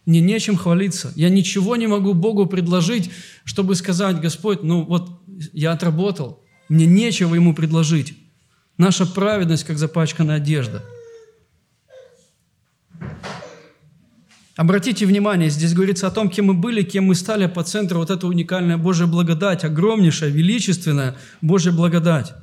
[0.04, 1.12] мне нечем хвалиться.
[1.14, 3.10] Я ничего не могу Богу предложить,
[3.44, 6.42] чтобы сказать, Господь, ну вот я отработал.
[6.68, 8.14] Мне нечего Ему предложить.
[8.78, 10.82] Наша праведность, как запачканная одежда.
[14.56, 18.10] Обратите внимание, здесь говорится о том, кем мы были, кем мы стали по центру вот
[18.10, 22.34] эта уникальная Божья благодать, огромнейшая, величественная Божья благодать,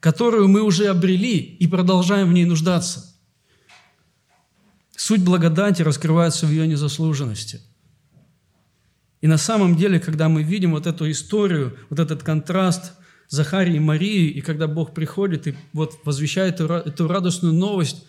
[0.00, 3.12] которую мы уже обрели и продолжаем в ней нуждаться–
[4.96, 7.60] Суть благодати раскрывается в ее незаслуженности.
[9.20, 12.92] И на самом деле, когда мы видим вот эту историю, вот этот контраст
[13.28, 18.04] Захарии и Марии, и когда Бог приходит и вот возвещает эту радостную новость,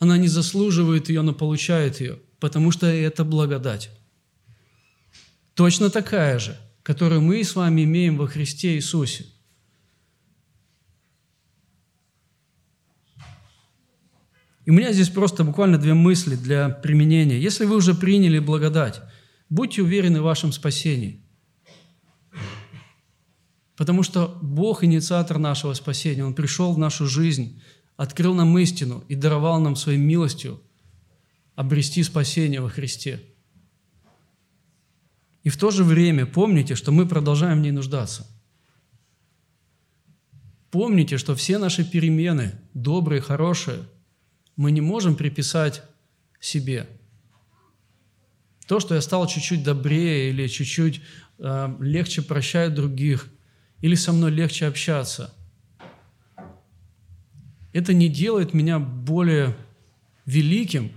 [0.00, 3.90] она не заслуживает ее, но получает ее, потому что это благодать.
[5.54, 9.26] Точно такая же, которую мы с вами имеем во Христе Иисусе–
[14.68, 17.40] И у меня здесь просто буквально две мысли для применения.
[17.40, 19.00] Если вы уже приняли благодать,
[19.48, 21.24] будьте уверены в вашем спасении.
[23.78, 26.22] Потому что Бог– инициатор нашего спасения.
[26.22, 27.62] Он пришел в нашу жизнь,
[27.96, 30.60] открыл нам истину и даровал нам своей милостью
[31.54, 33.22] обрести спасение во Христе.
[35.44, 38.26] И в то же время помните, что мы продолжаем в ней нуждаться.
[40.70, 43.88] Помните, что все наши перемены, добрые, хорошие–
[44.58, 45.84] мы не можем приписать
[46.40, 46.88] себе.
[48.66, 51.00] То, что я стал чуть-чуть добрее или чуть-чуть
[51.38, 53.28] э, легче прощать других,
[53.80, 55.32] или со мной легче общаться,
[57.72, 59.56] это не делает меня более
[60.26, 60.90] великим,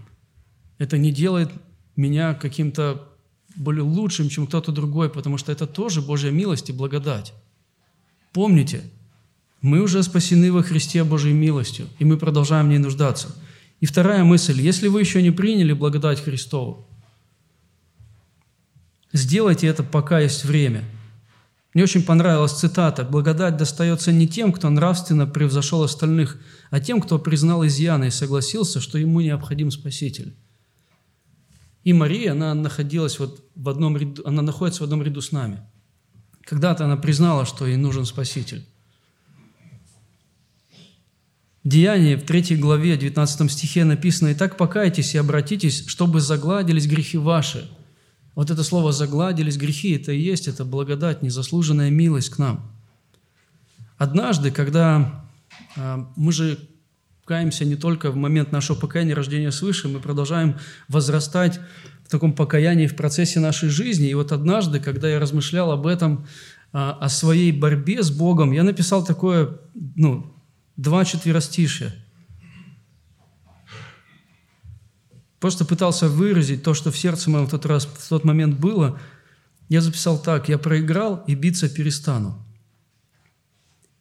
[0.80, 1.52] это не делает
[1.96, 3.08] меня каким-то
[3.56, 7.32] более лучшим, чем кто-то другой, потому что это тоже Божья милость и благодать.
[8.34, 8.82] Помните,
[9.62, 13.36] мы уже спасены во Христе Божьей милостью, и мы продолжаем в ней нуждаться–
[13.82, 14.62] и вторая мысль.
[14.62, 16.88] Если вы еще не приняли благодать Христову,
[19.12, 20.86] сделайте это, пока есть время.
[21.74, 23.04] Мне очень понравилась цитата.
[23.04, 26.38] «Благодать достается не тем, кто нравственно превзошел остальных,
[26.70, 30.36] а тем, кто признал изъяны и согласился, что ему необходим Спаситель».
[31.84, 35.62] И Мария, она находилась вот в одном ряду, она находится в одном ряду с нами.
[36.44, 38.66] Когда-то она признала, что ей нужен Спаситель.
[41.64, 47.18] Деяние в 3 главе 19 стихе написано «И так покайтесь и обратитесь, чтобы загладились грехи
[47.18, 47.70] ваши».
[48.34, 52.72] Вот это слово «загладились грехи»– это и есть, это благодать, незаслуженная милость к нам.
[53.98, 55.24] Однажды, когда
[55.78, 56.58] а, мы же
[57.26, 61.60] каемся не только в момент нашего покаяния, рождения свыше, мы продолжаем возрастать
[62.04, 64.10] в таком покаянии в процессе нашей жизни.
[64.10, 66.26] И вот однажды, когда я размышлял об этом,
[66.74, 69.60] а, о своей борьбе с Богом, я написал такое,
[69.96, 70.34] ну,
[70.78, 71.94] два четверостишия.
[75.40, 79.00] Просто пытался выразить то, что в сердце моем в тот раз, в тот момент было.
[79.70, 82.46] Я записал так, я проиграл и биться перестану.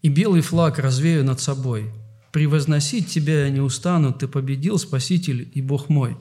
[0.02, 1.90] И белый флаг развею над собой.
[2.32, 6.16] Превозносить тебя я не устану, ты победил, Спаситель и Бог мой.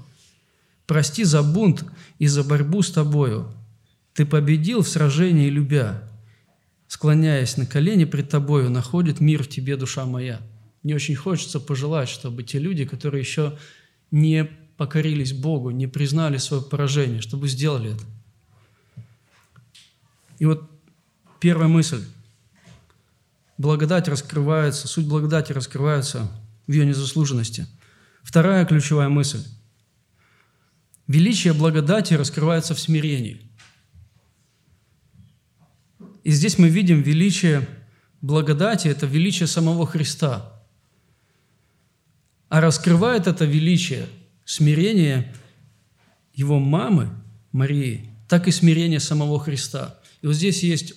[0.88, 1.86] Прости за бунт
[2.18, 3.54] и за борьбу с тобою.
[4.14, 6.09] Ты победил в сражении любя
[6.90, 10.42] склоняясь на колени пред тобою, находит мир в тебе, душа моя.
[10.82, 13.58] Мне очень хочется пожелать, чтобы те люди, которые еще
[14.10, 18.04] не покорились Богу, не признали свое поражение, чтобы сделали это.
[20.40, 20.68] И вот
[21.40, 22.04] первая мысль.
[23.60, 26.28] Благодать раскрывается, суть благодати раскрывается
[26.66, 27.68] в ее незаслуженности.
[28.24, 29.44] Вторая ключевая мысль.
[31.06, 33.46] Величие благодати раскрывается в смирении–
[36.30, 37.68] и здесь мы видим величие
[38.22, 40.62] благодати, это величие самого Христа.
[42.50, 44.06] А раскрывает это величие,
[44.46, 45.34] смирение
[46.36, 47.10] его мамы
[47.52, 49.98] Марии, так и смирение самого Христа.
[50.22, 50.94] И вот здесь есть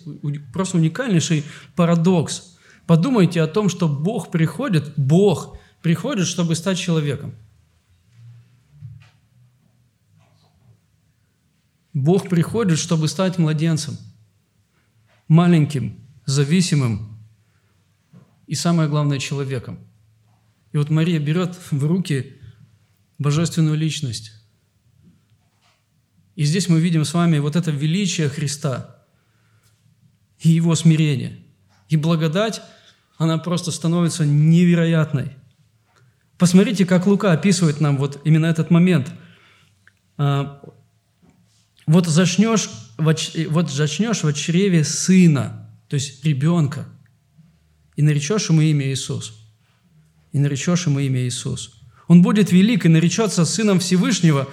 [0.53, 1.45] просто уникальнейший
[1.77, 2.59] парадокс.
[2.87, 7.35] Подумайте о том, что Бог приходит, Бог приходит, чтобы стать человеком.
[11.95, 13.97] Бог приходит, чтобы стать младенцем,
[15.33, 17.19] маленьким, зависимым
[18.47, 19.79] и, самое главное, человеком.
[20.73, 22.37] И вот Мария берет в руки
[23.19, 24.33] божественную личность.
[26.37, 29.07] И здесь мы видим с вами вот это величие Христа
[30.39, 31.39] и Его смирение.
[31.89, 32.61] И благодать,
[33.17, 35.33] она просто становится невероятной.
[36.37, 39.11] Посмотрите, как Лука описывает нам вот именно этот момент.
[40.19, 40.63] А,
[41.87, 46.87] вот зачнешь, вот зачнешь в чреве сына, то есть ребенка,
[47.97, 49.35] и наречешь ему имя Иисус.
[50.33, 51.75] И наречешь ему имя Иисус.
[52.09, 54.49] Он будет велик и наречется сыном Всевышнего,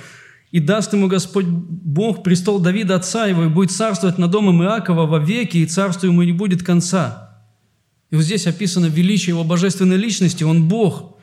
[0.51, 5.05] и даст ему Господь Бог престол Давида, отца его, и будет царствовать над домом Иакова
[5.05, 7.45] во веки, и царству ему не будет конца.
[8.09, 11.18] И вот здесь описано величие его божественной личности, он Бог.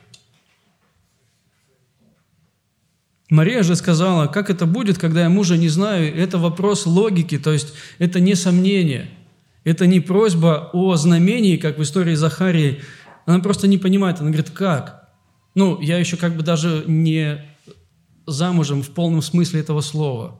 [3.29, 7.51] Мария же сказала, как это будет, когда я мужа не знаю, это вопрос логики, то
[7.51, 9.09] есть это не сомнение,
[9.65, 12.81] это не просьба о знамении, как в истории Захарии.
[13.25, 15.09] Она просто не понимает, она говорит, как?
[15.55, 17.43] Ну, я еще как бы даже не
[18.25, 20.39] замужем в полном смысле этого слова.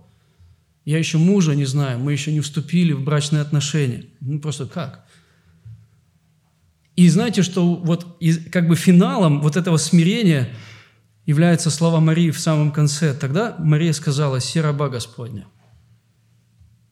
[0.85, 4.05] Я еще мужа не знаю, мы еще не вступили в брачные отношения.
[4.21, 5.05] Ну, просто как?
[6.95, 8.17] И знаете, что вот
[8.49, 10.47] как бы финалом вот этого смирения–
[11.27, 13.13] являются слова Марии в самом конце.
[13.13, 15.45] Тогда Мария сказала, «Се раба Господня».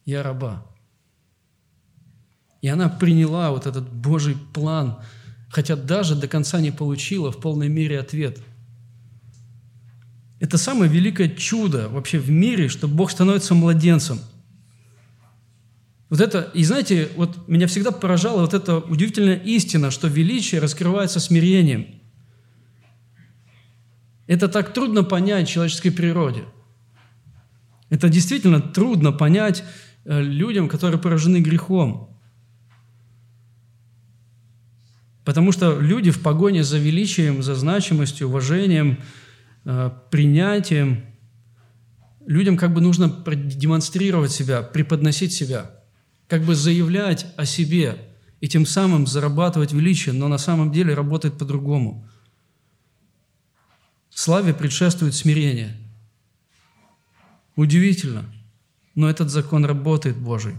[0.05, 0.63] Я раба.
[2.61, 4.99] И она приняла вот этот Божий план,
[5.49, 8.39] хотя даже до конца не получила в полной мере ответ.
[10.41, 14.19] Это самое великое чудо вообще в мире, что Бог становится младенцем.
[16.09, 21.21] Вот это, и знаете, вот меня всегда поражала вот эта удивительная истина, что величие раскрывается
[21.21, 21.87] смирением–
[24.27, 26.45] это так трудно понять человеческой природе.
[27.89, 29.63] Это действительно трудно понять
[30.05, 32.19] э, людям, которые поражены грехом.
[35.23, 38.99] Потому что люди в погоне за величием, за значимостью, уважением,
[39.65, 41.05] э, принятием,
[42.25, 45.71] людям как бы нужно продемонстрировать себя, преподносить себя,
[46.27, 47.97] как бы заявлять о себе
[48.41, 52.09] и тем самым зарабатывать величие, но на самом деле работает по-другому–
[54.15, 55.75] Славе предшествует смирение.
[57.57, 58.23] Удивительно,
[58.95, 60.55] но этот закон работает Божий.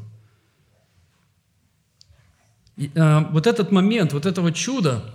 [2.76, 5.14] И, а, вот этот момент, вот этого чуда,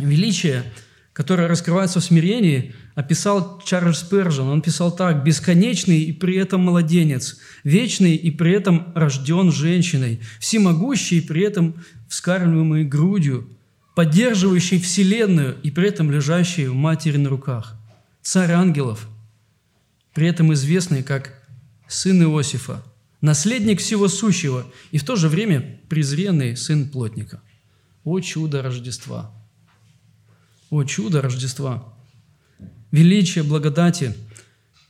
[0.00, 0.64] величия,
[1.12, 4.48] которое раскрывается в смирении, описал Чарльз Пержин.
[4.48, 11.18] Он писал так, «Бесконечный и при этом младенец, вечный и при этом рожден женщиной, всемогущий
[11.18, 11.76] и при этом
[12.08, 13.48] вскармливаемый грудью,
[13.94, 17.75] поддерживающий Вселенную и при этом лежащий в матери на руках
[18.26, 19.06] царь ангелов,
[20.12, 21.48] при этом известный как
[21.86, 22.82] сын Иосифа,
[23.20, 27.40] наследник всего сущего и в то же время презренный сын плотника.
[28.02, 29.32] О чудо Рождества!
[30.70, 31.94] О чудо Рождества!
[32.90, 34.16] Величие благодати,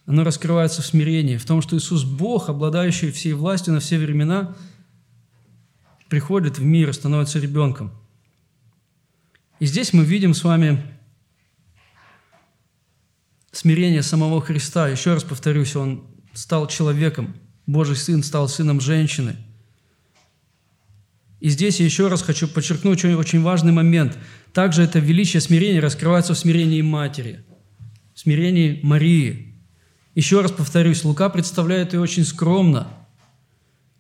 [0.07, 4.57] оно раскрывается в смирении, в том, что Иисус Бог, обладающий всей властью на все времена,
[6.09, 7.93] приходит в мир и становится ребенком.
[9.61, 10.96] И здесь мы видим с вами
[13.57, 14.89] смирение самого Христа.
[14.89, 19.37] Еще раз повторюсь, Он стал человеком, Божий Сын стал сыном женщины.
[21.41, 24.17] И здесь я еще раз хочу подчеркнуть очень, очень важный момент.
[24.53, 27.45] Также это величие смирения раскрывается в смирении матери,
[28.15, 29.55] в смирении Марии.
[30.15, 32.89] Еще раз повторюсь, Лука представляет ее очень скромно.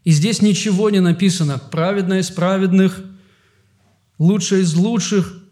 [0.04, 1.58] И здесь ничего не написано.
[1.58, 3.02] Праведная из праведных,
[4.18, 5.42] лучшая из лучших–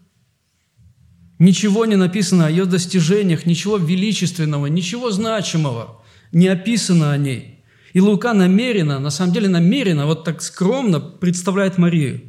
[1.37, 7.63] Ничего не написано о ее достижениях, ничего величественного, ничего значимого не описано о ней.
[7.93, 12.21] И Лука намеренно, на самом деле намеренно, вот так скромно представляет Марию.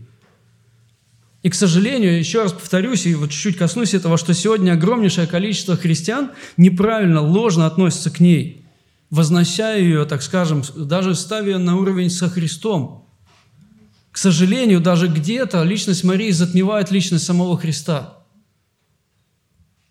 [1.43, 5.77] И, к сожалению, еще раз повторюсь, и вот чуть-чуть коснусь этого, что сегодня огромнейшее количество
[5.77, 8.65] христиан неправильно, ложно относятся к ней,
[9.11, 13.09] вознося ее, так скажем, даже ставя на уровень со Христом.
[14.11, 18.15] К сожалению, даже где-то личность Марии затмевает личность самого Христа–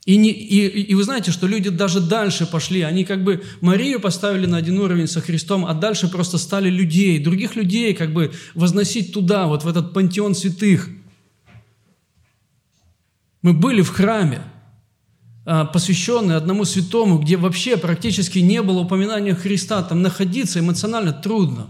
[0.06, 2.82] и, не, и, и вы знаете, что люди даже дальше пошли.
[2.82, 7.18] Они как бы Марию поставили на один уровень со Христом, а дальше просто стали людей,
[7.18, 10.90] других людей как бы возносить туда, вот в этот пантеон святых.
[13.42, 14.44] Мы были в храме,
[15.44, 19.82] а, посвященный одному святому, где вообще практически не было упоминания Христа.
[19.82, 21.70] Там находиться эмоционально трудно.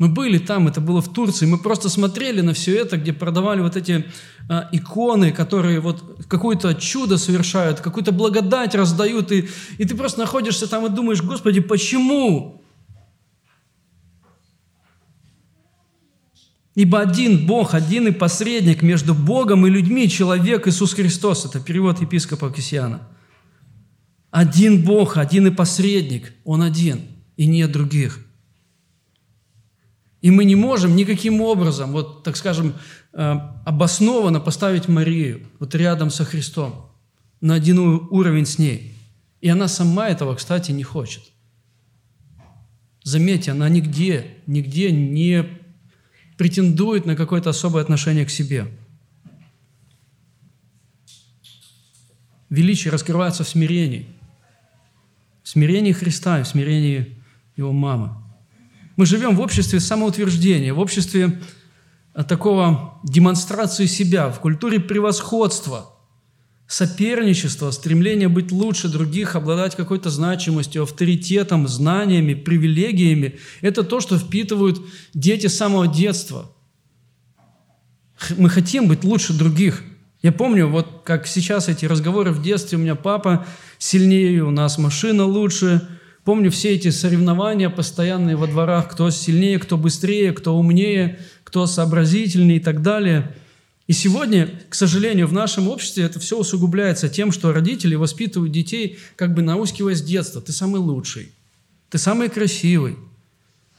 [0.00, 3.60] Мы были там, это было в Турции, мы просто смотрели на все это, где продавали
[3.60, 4.06] вот эти
[4.48, 10.66] а, иконы, которые вот какое-то чудо совершают, какую-то благодать раздают, и, и ты просто находишься
[10.66, 12.64] там и думаешь, Господи, почему?
[16.74, 21.44] Ибо один Бог, один и посредник между Богом и людьми, человек Иисус Христос.
[21.44, 23.06] Это перевод епископа Кисьяна.
[24.30, 26.32] Один Бог, один и посредник.
[26.44, 27.02] Он один,
[27.36, 28.20] и нет других–
[30.22, 32.74] и мы не можем никаким образом, вот так скажем,
[33.12, 36.90] э, обоснованно поставить Марию вот рядом со Христом,
[37.40, 38.94] на один уровень с ней.
[39.40, 41.22] И она сама этого, кстати, не хочет.
[43.02, 45.46] Заметьте, она нигде, нигде не
[46.36, 48.66] претендует на какое-то особое отношение к себе.
[52.50, 54.06] Величие раскрывается в смирении.
[55.42, 57.16] В смирении Христа и в смирении
[57.56, 58.19] Его мамы.
[58.96, 61.40] Мы живем в обществе самоутверждения, в обществе
[62.14, 65.90] э, такого демонстрации себя, в культуре превосходства,
[66.66, 73.38] соперничества, стремления быть лучше других, обладать какой-то значимостью, авторитетом, знаниями, привилегиями.
[73.60, 74.80] Это то, что впитывают
[75.14, 76.52] дети с самого детства.
[78.36, 79.82] Мы хотим быть лучше других.
[80.20, 83.46] Я помню, вот как сейчас эти разговоры в детстве, у меня папа
[83.78, 85.88] сильнее, у нас машина лучше–
[86.24, 92.58] Помню все эти соревнования постоянные во дворах, кто сильнее, кто быстрее, кто умнее, кто сообразительнее
[92.58, 93.34] и так далее.
[93.86, 98.98] И сегодня, к сожалению, в нашем обществе это все усугубляется тем, что родители воспитывают детей,
[99.16, 100.40] как бы наускивая с детства.
[100.40, 101.32] Ты самый лучший,
[101.88, 102.96] ты самый красивый,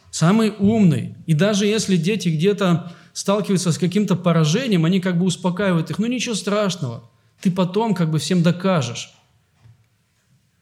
[0.09, 1.15] самый умный.
[1.27, 5.99] И даже если дети где-то сталкиваются с каким-то поражением, они как бы успокаивают их.
[5.99, 9.13] Ну ничего страшного, ты потом как бы всем докажешь,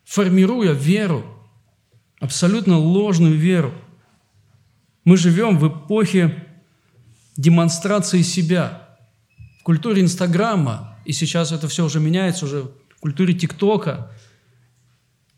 [0.04, 1.39] формируя веру
[2.20, 3.74] абсолютно ложную веру.
[5.04, 6.46] Мы живем в эпохе
[7.38, 8.98] демонстрации себя,
[9.60, 14.12] в культуре Инстаграма, и сейчас это все уже меняется, уже в культуре ТикТока,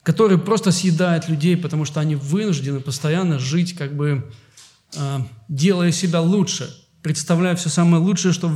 [0.03, 4.31] который просто съедает людей, потому что они вынуждены постоянно жить, как бы
[4.95, 8.51] э, делая себя лучше, представляя все самое лучшее, что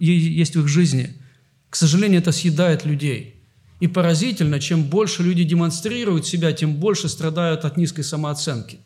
[0.00, 1.20] есть в их жизни.
[1.68, 3.34] К сожалению, это съедает людей–
[3.80, 8.78] и поразительно, чем больше люди демонстрируют себя, тем больше страдают от низкой самооценки.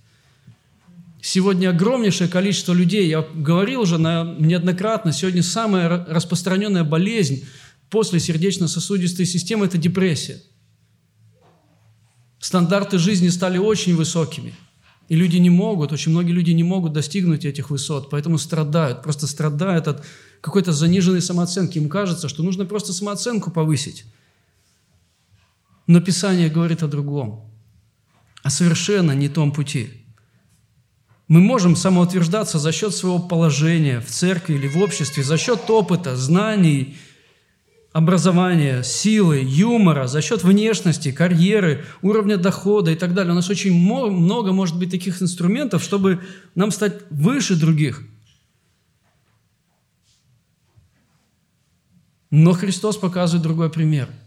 [1.22, 7.44] Сегодня огромнейшее количество людей, я говорил уже на, неоднократно, сегодня самая распространенная болезнь
[7.90, 10.42] после сердечно-сосудистой системы– это депрессия.
[12.38, 14.54] Стандарты жизни стали очень высокими.
[15.08, 19.26] И люди не могут, очень многие люди не могут достигнуть этих высот, поэтому страдают, просто
[19.26, 20.04] страдают от
[20.40, 21.78] какой-то заниженной самооценки.
[21.78, 24.04] Им кажется, что нужно просто самооценку повысить.
[25.90, 27.50] Но Писание говорит о другом,
[28.44, 29.90] о совершенно не том пути.
[31.26, 36.14] Мы можем самоутверждаться за счет своего положения в церкви или в обществе, за счет опыта,
[36.14, 36.96] знаний,
[37.90, 43.32] образования, силы, юмора, за счет внешности, карьеры, уровня дохода и так далее.
[43.32, 46.20] У нас очень много может быть таких инструментов, чтобы
[46.54, 48.04] нам стать выше других.
[52.30, 54.08] Но Христос показывает другой пример–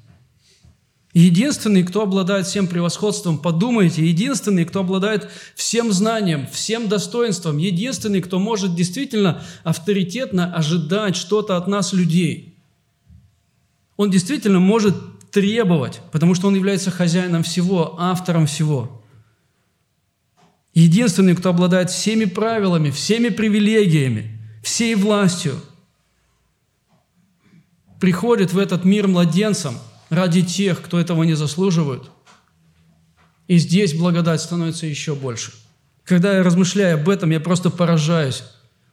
[1.13, 8.39] Единственный, кто обладает всем превосходством, подумайте, единственный, кто обладает всем знанием, всем достоинством, единственный, кто
[8.39, 12.57] может действительно авторитетно ожидать что-то от нас, людей.
[13.95, 14.95] Он действительно может
[15.29, 19.03] требовать, потому что он является хозяином всего, автором всего.
[20.73, 25.61] Единственный, кто обладает всеми правилами, всеми привилегиями, всей властью,
[27.99, 29.77] приходит в этот мир младенцем–
[30.13, 32.03] ради тех, кто этого не заслуживает.
[33.47, 35.51] И здесь благодать становится еще больше.
[36.05, 38.43] Когда я размышляю об этом, я просто поражаюсь.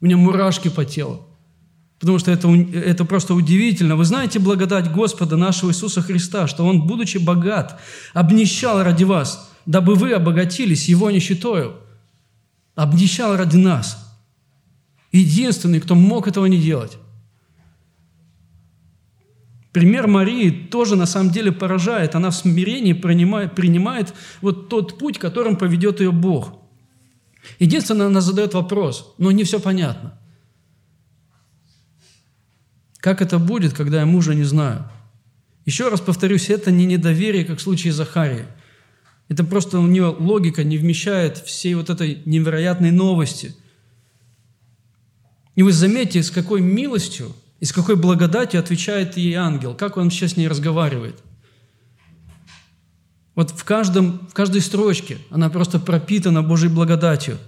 [0.01, 1.27] У меня мурашки по телу.
[1.99, 3.95] Потому что это, это просто удивительно.
[3.95, 7.79] Вы знаете благодать Господа нашего Иисуса Христа, что Он, будучи богат,
[8.15, 11.77] обнищал ради вас, дабы вы обогатились Его нищетою.
[12.75, 13.99] Обнищал ради нас.
[15.13, 16.97] Единственный, кто мог этого не делать.
[19.73, 22.15] Пример Марии тоже на самом деле поражает.
[22.15, 26.59] Она в смирении принимает, принимает вот тот путь, которым поведет ее Бог.
[27.59, 30.19] Единственное, она задает вопрос, но не все понятно.
[32.99, 34.91] Как это будет, когда я мужа не знаю?
[35.65, 38.47] Еще раз повторюсь, это не недоверие, как в случае Захарии.
[39.29, 43.55] Это просто у нее логика не вмещает всей вот этой невероятной новости.
[45.55, 50.11] И вы заметите, с какой милостью и с какой благодатью отвечает ей ангел, как он
[50.11, 51.23] сейчас с ней разговаривает.
[53.35, 57.39] Вот в, каждом, в каждой строчке она просто пропитана Божьей благодатью.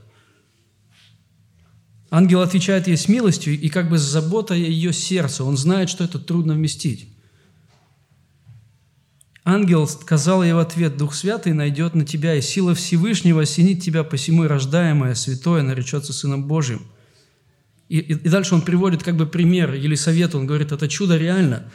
[2.10, 5.44] Ангел отвечает ей с милостью и как бы с заботой о ее сердце.
[5.44, 7.08] Он знает, что это трудно вместить.
[9.44, 14.04] Ангел сказал ей в ответ, «Дух Святый найдет на тебя, и сила Всевышнего осенит тебя,
[14.04, 16.82] посему и рождаемое, святое наречется Сыном Божьим».
[17.92, 21.70] И, и, и дальше он приводит как бы пример Елисавета, он говорит, это чудо реально.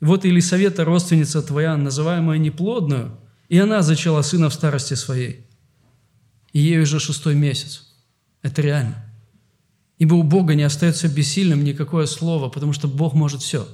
[0.00, 5.44] Вот Елисавета, родственница твоя, называемая неплодную, и она зачала сына в старости своей.
[6.52, 7.92] И ей уже шестой месяц.
[8.42, 9.04] Это реально.
[9.98, 13.66] Ибо у Бога не остается бессильным никакое слово, потому что Бог может все.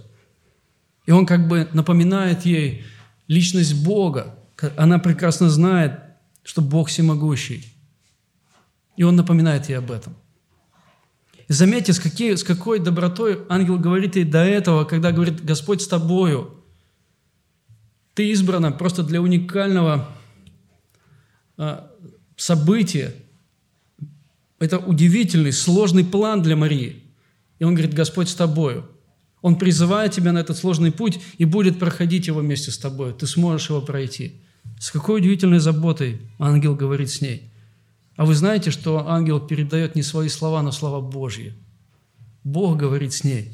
[1.04, 2.86] И он как бы напоминает ей
[3.28, 4.38] личность Бога.
[4.78, 6.00] Она прекрасно знает,
[6.42, 7.66] что Бог всемогущий.
[8.96, 10.16] И он напоминает ей об этом–
[11.48, 15.80] и заметьте, с, какие, с какой добротой ангел говорит ей до этого, когда говорит «Господь
[15.80, 16.64] с тобою».
[18.14, 20.08] Ты избрана просто для уникального
[21.56, 21.92] а,
[22.36, 23.14] события.
[24.58, 27.04] Это удивительный, сложный план для Марии.
[27.58, 28.88] И он говорит «Господь с тобою».
[29.40, 33.12] Он призывает тебя на этот сложный путь и будет проходить его вместе с тобой.
[33.12, 34.40] Ты сможешь его пройти.
[34.80, 37.52] С какой удивительной заботой ангел говорит с ней–
[38.16, 41.54] а вы знаете, что ангел передает не свои слова, но слова Божьи.
[42.44, 43.52] Бог говорит с ней.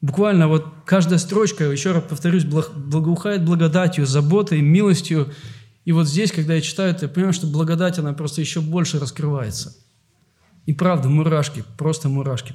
[0.00, 5.32] Буквально вот каждая строчка, еще раз повторюсь, благоухает благодатью, заботой, милостью.
[5.84, 8.98] И вот здесь, когда я читаю это, я понимаю, что благодать, она просто еще больше
[8.98, 9.76] раскрывается.
[10.66, 12.54] И правда, мурашки, просто мурашки.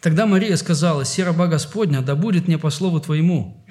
[0.00, 3.64] Тогда Мария сказала, «Се раба Господня, да будет мне по слову Твоему».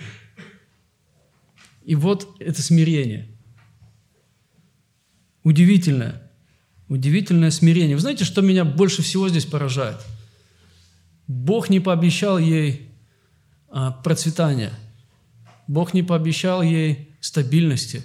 [1.85, 3.27] И вот это смирение.
[5.43, 6.31] Удивительное.
[6.87, 7.95] Удивительное смирение.
[7.95, 9.97] Вы знаете, что меня больше всего здесь поражает?
[11.27, 12.89] Бог не пообещал ей
[13.69, 14.71] а, процветания.
[15.67, 18.03] Бог не пообещал ей стабильности.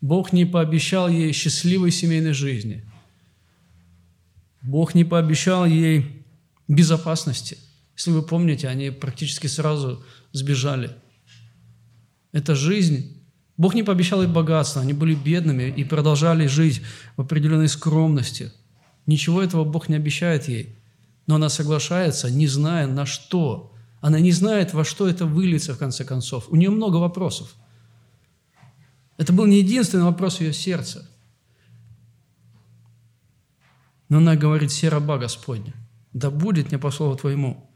[0.00, 2.84] Бог не пообещал ей счастливой семейной жизни.
[4.60, 6.24] Бог не пообещал ей
[6.68, 7.58] безопасности.
[7.96, 10.90] Если вы помните, они практически сразу сбежали–
[12.32, 13.18] это жизнь.
[13.56, 16.82] Бог не пообещал им богатство, они были бедными и продолжали жить
[17.16, 18.52] в определенной скромности.
[19.06, 20.76] Ничего этого Бог не обещает ей.
[21.26, 23.72] Но она соглашается, не зная на что.
[24.00, 26.46] Она не знает, во что это выльется в конце концов.
[26.48, 27.54] У нее много вопросов.
[29.18, 31.08] Это был не единственный вопрос ее сердца.
[34.08, 35.74] Но она говорит, «Се раба Господня,
[36.12, 37.68] да будет мне по слову Твоему».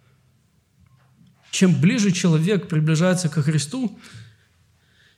[1.51, 3.99] Чем ближе человек приближается ко Христу,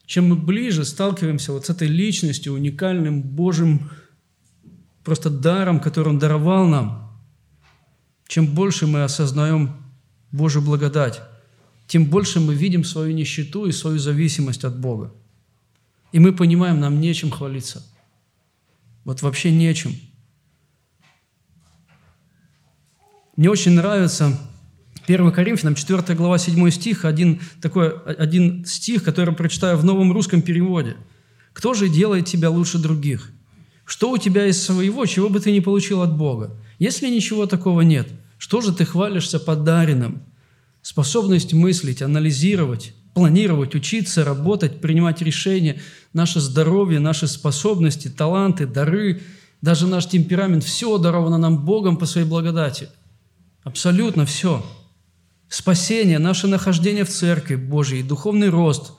[0.08, 3.90] чем мы ближе сталкиваемся вот с этой личностью, уникальным Божьим
[5.04, 7.12] просто даром, который Он даровал нам,
[8.26, 9.76] чем больше мы осознаем
[10.32, 11.20] Божью благодать,
[11.86, 15.12] тем больше мы видим свою нищету и свою зависимость от Бога.
[16.12, 17.86] И мы понимаем, нам нечем хвалиться.
[19.04, 19.94] Вот вообще нечем.
[23.36, 24.38] Мне очень нравится
[25.08, 30.42] 1 Коринфянам, 4 глава, 7 стих, один, такой, один стих, который прочитаю в новом русском
[30.42, 30.96] переводе.
[31.54, 33.32] «Кто же делает тебя лучше других?
[33.86, 36.54] Что у тебя из своего, чего бы ты не получил от Бога?
[36.78, 38.06] Если ничего такого нет,
[38.36, 40.22] что же ты хвалишься подаренным?
[40.82, 45.80] Способность мыслить, анализировать, планировать, учиться, работать, принимать решения,
[46.12, 49.22] наше здоровье, наши способности, таланты, дары,
[49.62, 52.90] даже наш темперамент– все даровано нам Богом по своей благодати.
[53.64, 54.62] Абсолютно все–
[55.48, 58.92] спасение, наше нахождение в Церкви Божьей, духовный рост,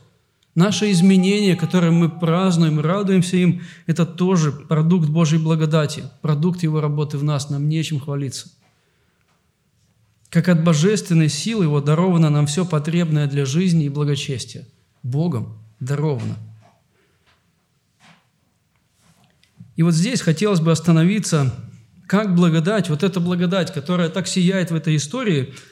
[0.55, 7.17] наше изменение, которое мы празднуем, радуемся им, это тоже продукт Божьей благодати, продукт Его работы
[7.17, 8.49] в нас, нам нечем хвалиться.
[10.29, 14.67] Как от божественной силы Его даровано нам все потребное для жизни и благочестия.
[15.01, 16.35] Богом даровано.
[19.75, 21.55] И вот здесь хотелось бы остановиться,
[22.05, 25.53] как благодать, вот эта благодать, которая так сияет в этой истории–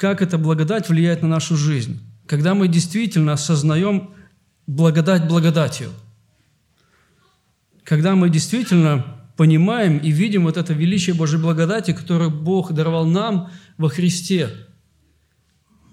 [0.00, 2.00] как эта благодать влияет на нашу жизнь.
[2.26, 4.14] Когда мы действительно осознаем
[4.66, 5.90] благодать благодатью.
[7.84, 9.04] Когда мы действительно
[9.36, 14.48] понимаем и видим вот это величие Божьей благодати, которое Бог даровал нам во Христе.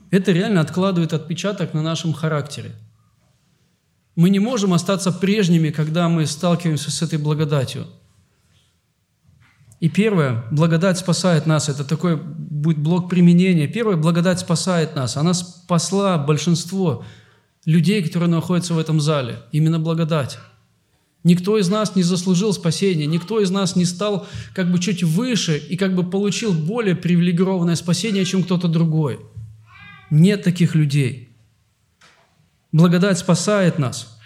[0.10, 2.72] Это реально откладывает отпечаток на нашем характере.
[4.16, 7.88] Мы не можем остаться прежними, когда мы сталкиваемся с этой благодатью–
[9.80, 11.70] и первое, благодать спасает нас.
[11.70, 13.68] Это такой будет блок применения.
[13.68, 15.18] Первое, благодать спасает нас.
[15.18, 17.06] Она спасла большинство
[17.66, 19.40] людей, которые находятся в этом зале.
[19.52, 20.40] Именно благодать.
[21.24, 24.26] Никто из нас не заслужил спасения, никто из нас не стал
[24.56, 29.20] как бы чуть выше и как бы получил более привилегированное спасение, чем кто-то другой.
[30.10, 31.36] Нет таких людей.
[32.72, 34.17] Благодать спасает нас.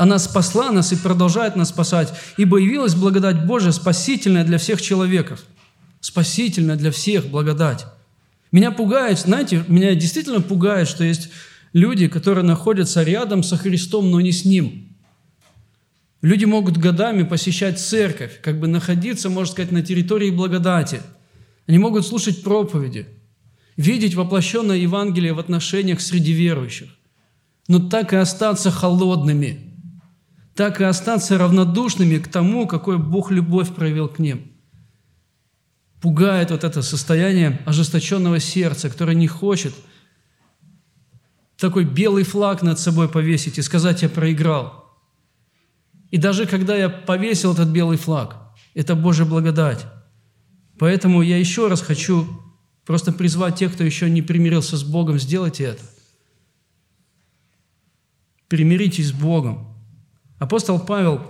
[0.00, 5.44] Она спасла нас и продолжает нас спасать, ибо явилась благодать Божия, спасительная для всех человеков.
[6.00, 7.84] Спасительная для всех благодать.
[8.50, 11.28] Меня пугает, знаете, меня действительно пугает, что есть
[11.74, 14.88] люди, которые находятся рядом со Христом, но не с Ним.
[16.22, 21.02] Люди могут годами посещать церковь, как бы находиться, можно сказать, на территории благодати.
[21.66, 23.06] Они могут слушать проповеди,
[23.76, 26.88] видеть воплощенное Евангелие в отношениях среди верующих,
[27.68, 29.66] но так и остаться холодными–
[30.60, 34.52] так и остаться равнодушными к тому, какой Бог любовь проявил к ним.
[36.02, 39.72] Пугает вот это состояние ожесточенного сердца, которое не хочет
[41.56, 44.84] такой белый флаг над собой повесить и сказать «я проиграл».
[46.10, 48.36] И даже когда я повесил этот белый флаг,
[48.74, 49.86] это Божья благодать.
[50.78, 52.28] Поэтому я еще раз хочу
[52.84, 55.82] просто призвать тех, кто еще не примирился с Богом, сделайте это.
[58.48, 59.68] Примиритесь с Богом–
[60.40, 61.20] Апостол Павел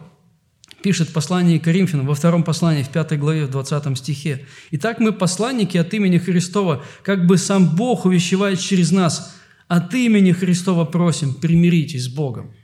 [0.85, 4.47] пишет в послании к Коринфянам, во втором послании, в пятой главе, в 20 стихе.
[4.71, 9.37] «Итак, мы посланники от имени Христова, как бы сам Бог увещевает через нас.
[9.67, 12.55] От имени Христова просим, примиритесь с Богом».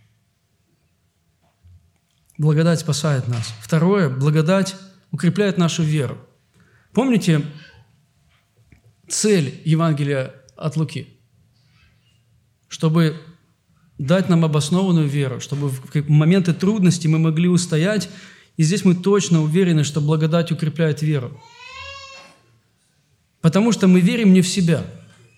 [2.39, 3.53] Благодать спасает нас.
[3.61, 4.77] Второе, благодать
[5.11, 6.17] укрепляет нашу веру.
[6.93, 7.43] Помните
[9.09, 11.09] цель Евангелия от Луки?
[12.69, 13.21] Чтобы
[13.99, 18.09] дать нам обоснованную веру, чтобы в моменты трудности мы могли устоять.
[18.57, 21.41] И здесь мы точно уверены, что благодать укрепляет веру.
[23.41, 24.85] Потому что мы верим не в себя,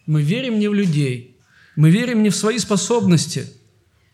[0.07, 1.37] мы верим не в людей,
[1.77, 3.47] мы верим не в свои способности,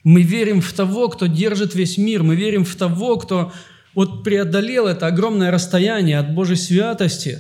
[0.03, 3.53] мы верим в того, кто держит весь мир, мы верим в того, кто
[3.95, 7.38] вот преодолел это огромное расстояние от Божьей святости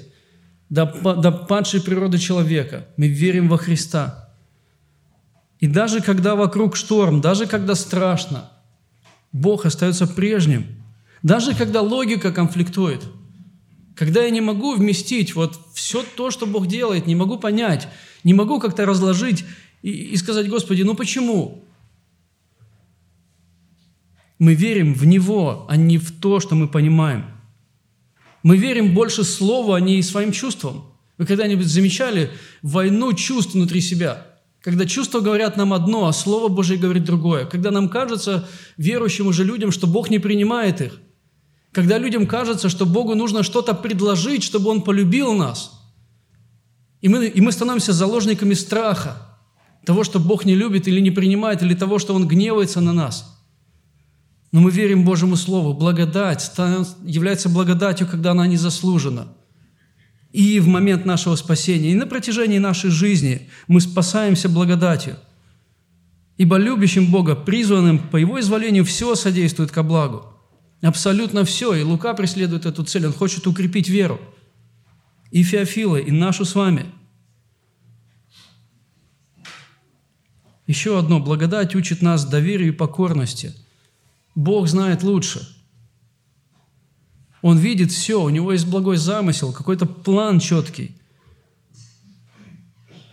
[0.70, 2.86] до, до падшей природы человека.
[2.96, 4.20] Мы верим во Христа–
[5.64, 8.50] и даже когда вокруг шторм, даже когда страшно,
[9.32, 10.66] Бог остается прежним.
[11.22, 13.02] Даже когда логика конфликтует,
[13.96, 17.88] когда я не могу вместить вот все то, что Бог делает, не могу понять,
[18.24, 19.46] не могу как-то разложить
[19.80, 21.64] и, и сказать, Господи, ну почему?
[24.38, 27.24] Мы верим в Него, а не в то, что мы понимаем.
[28.42, 30.84] Мы верим больше Слову, а не своим чувствам.
[31.16, 34.26] Вы когда-нибудь замечали войну чувств внутри себя–
[34.64, 37.44] когда чувства говорят нам одно, а Слово Божие говорит другое.
[37.44, 38.48] Когда нам кажется,
[38.78, 41.00] верующим уже людям, что Бог не принимает их.
[41.70, 45.82] Когда людям кажется, что Богу нужно что-то предложить, чтобы Он полюбил нас.
[47.02, 49.38] И мы, и мы становимся заложниками страха.
[49.84, 53.38] Того, что Бог не любит или не принимает, или того, что Он гневается на нас.
[54.50, 55.74] Но мы верим Божьему Слову.
[55.74, 56.50] Благодать
[57.04, 59.28] является благодатью, когда она не заслужена–
[60.34, 65.16] и в момент нашего спасения, и на протяжении нашей жизни мы спасаемся благодатью.
[66.38, 70.24] Ибо любящим Бога, призванным по Его изволению, все содействует ко благу.
[70.82, 71.74] Абсолютно все.
[71.74, 73.06] И Лука преследует эту цель.
[73.06, 74.20] Он хочет укрепить веру.
[75.30, 76.86] И Феофила, и нашу с вами.
[80.66, 81.20] Еще одно.
[81.20, 83.54] Благодать учит нас доверию и покорности.
[84.34, 85.48] Бог знает лучше–
[87.44, 90.96] он видит все, у него есть благой замысел, какой-то план четкий.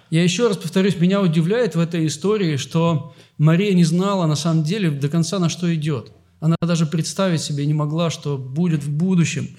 [0.10, 4.64] Я еще раз повторюсь, меня удивляет в этой истории, что Мария не знала на самом
[4.64, 6.14] деле до конца, на что идет.
[6.40, 9.50] Она даже представить себе не могла, что будет в будущем,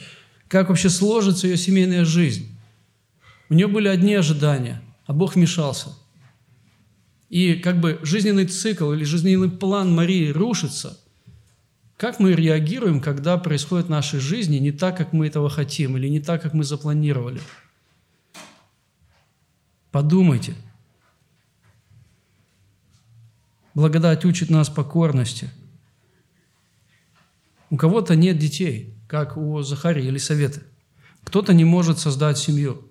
[0.49, 2.49] как вообще сложится ее семейная жизнь.
[3.51, 5.89] У нее были одни ожидания, а Бог вмешался.
[7.29, 10.99] И как бы жизненный цикл или жизненный план Марии рушится–
[12.03, 16.09] как мы реагируем, когда происходит в нашей жизни не так, как мы этого хотим, или
[16.09, 17.41] не так, как мы запланировали?
[19.93, 20.57] Подумайте.
[23.75, 25.49] Благодать учит нас покорности.
[27.71, 30.65] У кого-то нет детей, как у Захарии или Советы.
[31.23, 32.91] Кто-то не может создать семью.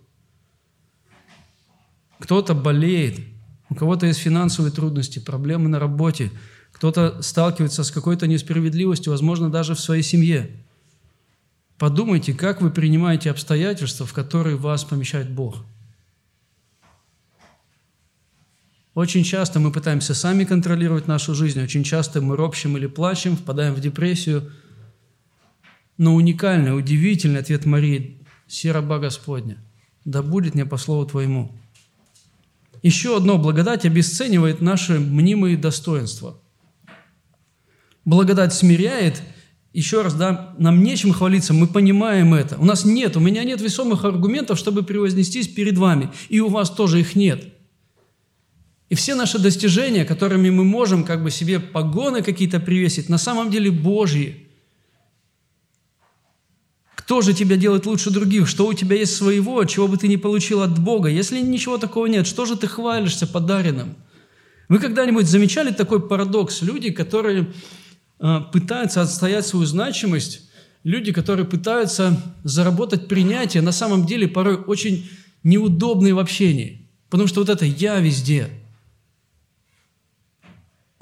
[2.19, 3.19] Кто-то болеет.
[3.67, 6.31] У кого-то есть финансовые трудности, проблемы на работе–
[6.81, 10.49] кто-то сталкивается с какой-то несправедливостью, возможно, даже в своей семье.
[11.77, 15.63] Подумайте, как вы принимаете обстоятельства, в которые вас помещает Бог.
[18.95, 23.75] Очень часто мы пытаемся сами контролировать нашу жизнь, очень часто мы ропщим или плачем, впадаем
[23.75, 24.51] в депрессию.
[25.99, 29.63] Но уникальный, удивительный ответ Марии– «Се раба Господня,
[30.03, 31.55] да будет мне по слову Твоему».
[32.81, 36.40] Еще одно благодать обесценивает наши мнимые достоинства.
[38.05, 39.21] Благодать смиряет.
[39.73, 42.57] Еще раз, да, нам нечем хвалиться, мы понимаем это.
[42.57, 46.09] У нас нет, у меня нет весомых аргументов, чтобы превознестись перед вами.
[46.27, 47.53] И у вас тоже их нет.
[48.89, 53.49] И все наши достижения, которыми мы можем как бы себе погоны какие-то привесить, на самом
[53.49, 54.47] деле Божьи.
[56.95, 58.49] Кто же тебя делает лучше других?
[58.49, 61.07] Что у тебя есть своего, чего бы ты не получил от Бога?
[61.07, 63.95] Если ничего такого нет, что же ты хвалишься подаренным?
[64.67, 66.61] Вы когда-нибудь замечали такой парадокс?
[66.61, 67.53] Люди, которые
[68.51, 70.49] пытаются отстоять свою значимость,
[70.83, 75.09] люди, которые пытаются заработать принятие, на самом деле порой очень
[75.43, 76.87] неудобные в общении.
[77.09, 78.49] Потому что вот это «я везде»,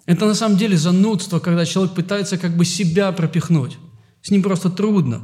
[0.05, 3.77] это на самом деле занудство, когда человек пытается как бы себя пропихнуть.
[4.23, 5.21] С ним просто трудно.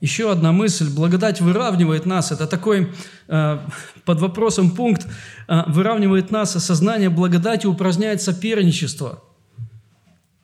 [0.00, 0.88] Еще одна мысль.
[0.90, 2.30] Благодать выравнивает нас.
[2.30, 2.92] Это такой
[3.26, 3.58] э,
[4.04, 5.06] под вопросом пункт.
[5.48, 9.22] Э, выравнивает нас осознание благодати, упраздняет соперничество,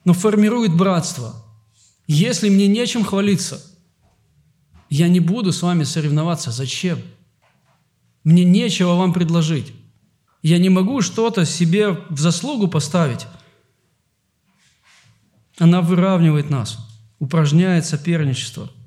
[0.04, 1.34] но формирует братство.
[2.06, 3.62] Если мне нечем хвалиться,
[4.90, 6.50] я не буду с вами соревноваться.
[6.50, 6.98] Зачем?
[8.24, 9.72] Мне нечего вам предложить.
[10.42, 13.26] Я не могу что-то себе в заслугу поставить.
[15.58, 16.78] Она выравнивает нас,
[17.20, 18.68] упражняет соперничество–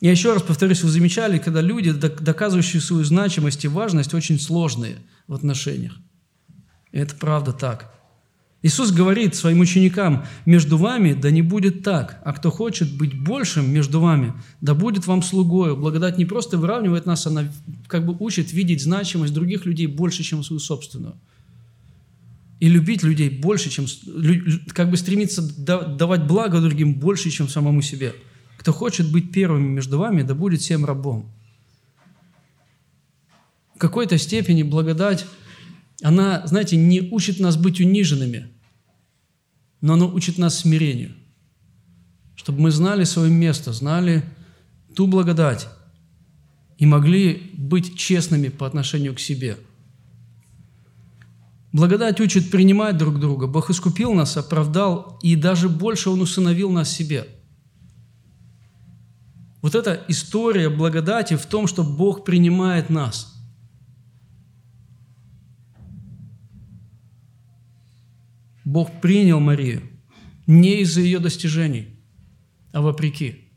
[0.00, 4.96] я еще раз повторюсь, вы замечали, когда люди, доказывающие свою значимость и важность, очень сложные
[5.26, 5.96] в отношениях.
[6.92, 7.92] И это правда так.
[8.62, 13.70] Иисус говорит своим ученикам, между вами да не будет так, а кто хочет быть большим
[13.72, 15.76] между вами, да будет вам слугою.
[15.76, 17.50] Благодать не просто выравнивает нас, она
[17.86, 21.14] как бы учит видеть значимость других людей больше, чем свою собственную.
[22.58, 23.86] И любить людей больше, чем...
[24.68, 28.14] Как бы стремиться давать благо другим больше, чем самому себе–
[28.66, 31.30] кто хочет быть первым между вами, да будет всем рабом.
[33.76, 35.24] В какой-то степени благодать,
[36.02, 38.48] она, знаете, не учит нас быть униженными,
[39.80, 41.12] но она учит нас смирению,
[42.34, 44.24] чтобы мы знали свое место, знали
[44.96, 45.68] ту благодать
[46.76, 49.58] и могли быть честными по отношению к себе.
[51.70, 53.46] Благодать учит принимать друг друга.
[53.46, 57.28] Бог искупил нас, оправдал, и даже больше Он усыновил нас себе–
[59.66, 63.36] вот эта история благодати в том, что Бог принимает нас.
[68.64, 69.82] Бог принял Марию
[70.46, 71.98] не из-за ее достижений,
[72.72, 73.50] а вопреки.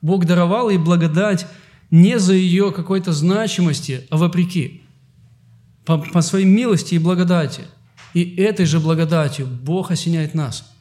[0.00, 1.46] Бог даровал ей благодать
[1.90, 4.80] не за ее какой-то значимости, а вопреки.
[5.84, 7.64] По, по своей милости и благодати.
[8.14, 10.74] И этой же благодатью Бог осеняет нас–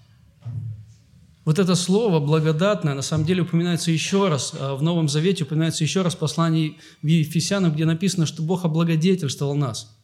[1.48, 5.82] вот это слово благодатное на самом деле упоминается еще раз, а, в Новом Завете упоминается
[5.82, 9.98] еще раз в послании в Ефесянам, где написано, что Бог облагодетельствовал нас.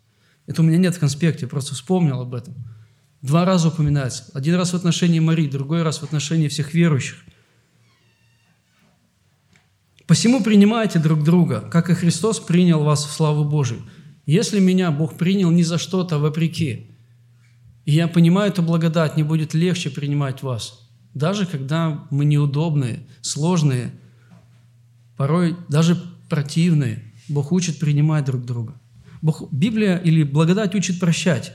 [0.47, 2.55] Это у меня нет в конспекте, просто вспомнил об этом.
[3.21, 4.31] Два раза упоминается.
[4.33, 7.17] Один раз в отношении Марии, другой раз в отношении всех верующих.
[10.07, 13.81] «Посему принимайте друг друга, как и Христос принял вас в славу Божию.
[14.25, 16.95] Если меня Бог принял не за что-то, а вопреки,
[17.83, 20.79] и я понимаю эту благодать, не будет легче принимать вас–
[21.13, 23.91] даже когда мы неудобные, сложные,
[25.15, 28.73] порой даже противные, Бог учит принимать друг друга.
[29.21, 31.53] Бог, Библия или благодать учит прощать,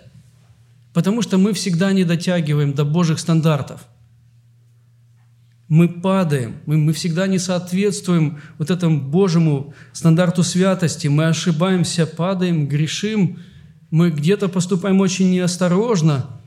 [0.94, 3.86] потому что мы всегда не дотягиваем до Божьих стандартов.
[5.68, 12.68] Мы падаем, мы, мы всегда не соответствуем вот этому Божьему стандарту святости, мы ошибаемся, падаем,
[12.68, 13.38] грешим,
[13.90, 16.30] мы где-то поступаем очень неосторожно–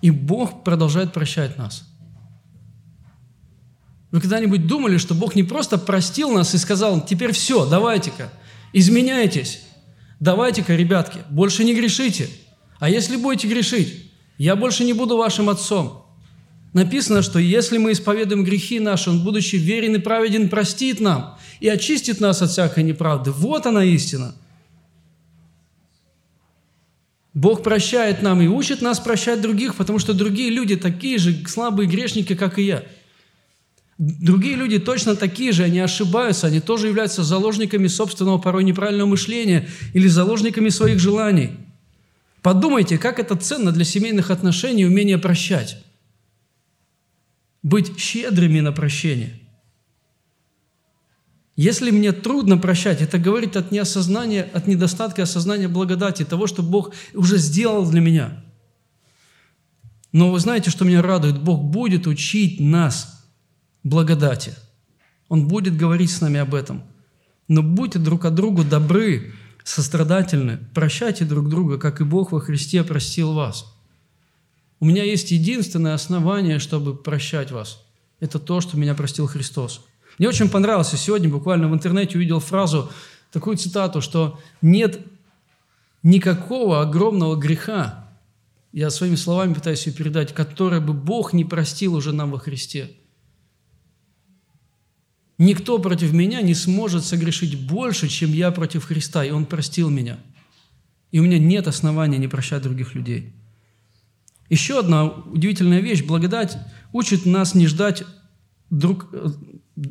[0.00, 1.84] и Бог продолжает прощать нас.
[4.10, 8.32] Вы когда-нибудь думали, что Бог не просто простил нас и сказал, теперь все, давайте-ка,
[8.72, 9.62] изменяйтесь,
[10.18, 12.28] давайте-ка, ребятки, больше не грешите.
[12.78, 16.06] А если будете грешить, я больше не буду вашим отцом.
[16.72, 21.68] Написано, что если мы исповедуем грехи наши, Он, будучи верен и праведен, простит нам и
[21.68, 23.30] очистит нас от всякой неправды.
[23.30, 24.34] Вот она истина–
[27.38, 31.88] Бог прощает нам и учит нас прощать других, потому что другие люди такие же слабые
[31.88, 32.82] грешники, как и я.
[33.96, 39.68] Другие люди точно такие же, они ошибаются, они тоже являются заложниками собственного порой неправильного мышления
[39.94, 41.52] или заложниками своих желаний.
[42.42, 45.80] Подумайте, как это ценно для семейных отношений умение прощать.
[47.62, 49.38] Быть щедрыми на прощение–
[51.58, 56.94] если мне трудно прощать, это говорит от неосознания, от недостатка осознания благодати, того, что Бог
[57.14, 58.44] уже сделал для меня.
[60.12, 61.42] Но вы знаете, что меня радует?
[61.42, 63.26] Бог будет учить нас
[63.82, 64.54] благодати.
[65.28, 66.84] Он будет говорить с нами об этом.
[67.48, 69.32] Но будьте друг от друга добры,
[69.64, 73.66] сострадательны, прощайте друг друга, как и Бог во Христе простил вас.
[74.78, 77.84] У меня есть единственное основание, чтобы прощать вас.
[78.20, 79.84] Это то, что меня простил Христос.
[80.18, 82.90] Мне очень понравилось, сегодня буквально в интернете увидел фразу,
[83.30, 85.00] такую цитату, что нет
[86.02, 88.08] никакого огромного греха,
[88.72, 92.90] я своими словами пытаюсь ее передать, который бы Бог не простил уже нам во Христе.
[95.38, 100.18] Никто против меня не сможет согрешить больше, чем я против Христа, и Он простил меня.
[101.12, 103.32] И у меня нет основания не прощать других людей.
[104.50, 106.04] Еще одна удивительная вещь.
[106.04, 106.58] Благодать
[106.92, 108.04] учит нас не ждать
[108.68, 109.08] друг,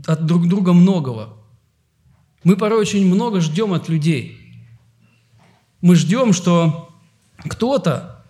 [0.05, 1.37] от друг друга многого.
[2.43, 4.37] Мы порой очень много ждем от людей.
[5.81, 6.89] Мы ждем, что
[7.39, 8.25] кто-то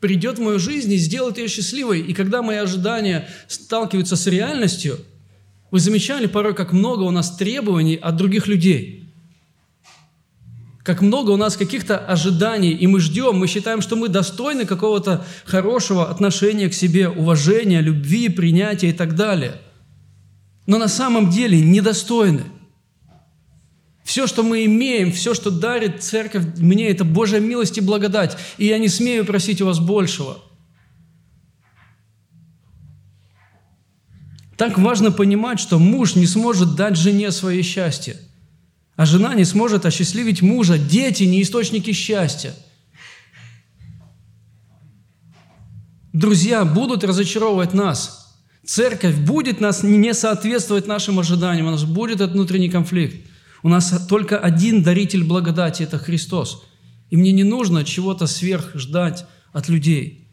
[0.00, 2.00] придет в мою жизнь и сделает ее счастливой.
[2.00, 4.98] И когда мои ожидания сталкиваются с реальностью,
[5.70, 9.00] вы замечали порой, как много у нас требований от других людей–
[10.84, 15.24] как много у нас каких-то ожиданий, и мы ждем, мы считаем, что мы достойны какого-то
[15.46, 19.62] хорошего отношения к себе, уважения, любви, принятия и так далее.
[20.66, 22.44] Но на самом деле недостойны.
[24.02, 28.36] Все, что мы имеем, все, что дарит церковь мне, это Божья милость и благодать.
[28.58, 30.38] И я не смею просить у вас большего.
[34.56, 38.16] Так важно понимать, что муж не сможет дать жене свое счастье–
[38.96, 40.78] а жена не сможет осчастливить мужа.
[40.78, 42.54] Дети не источники счастья.
[46.12, 48.23] Друзья будут разочаровывать нас.
[48.66, 51.66] Церковь будет нас не соответствовать нашим ожиданиям.
[51.66, 53.16] У нас будет этот внутренний конфликт.
[53.62, 56.64] У нас только один даритель благодати– это Христос.
[57.10, 60.28] И мне не нужно чего-то сверх ждать от людей.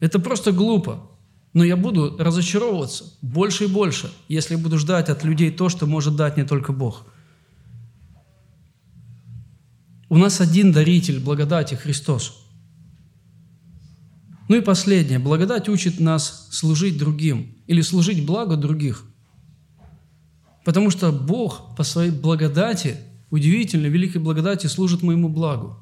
[0.00, 1.10] Это просто глупо.
[1.52, 6.16] Но я буду разочаровываться больше и больше, если буду ждать от людей то, что может
[6.16, 7.06] дать не только Бог–
[10.14, 12.43] у нас один даритель благодати– Христос.
[14.48, 15.18] Ну и последнее.
[15.18, 19.04] Благодать учит нас служить другим или служить благу других.
[20.64, 22.96] Потому что Бог по своей благодати,
[23.30, 25.78] удивительной, великой благодати, служит моему благу.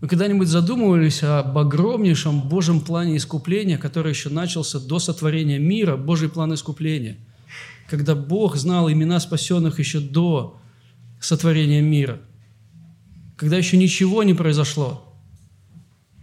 [0.00, 6.28] Вы когда-нибудь задумывались об огромнейшем Божьем плане искупления, который еще начался до сотворения мира, Божий
[6.28, 7.16] план искупления,
[7.88, 10.58] когда Бог знал имена спасенных еще до
[11.20, 12.20] сотворения мира,
[13.36, 15.03] когда еще ничего не произошло.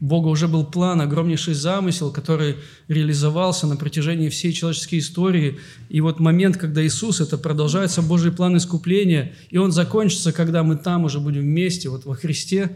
[0.01, 5.59] Бога уже был план, огромнейший замысел, который реализовался на протяжении всей человеческой истории.
[5.89, 10.75] И вот момент, когда Иисус, это продолжается Божий план искупления, и он закончится, когда мы
[10.75, 12.75] там уже будем вместе, вот во Христе,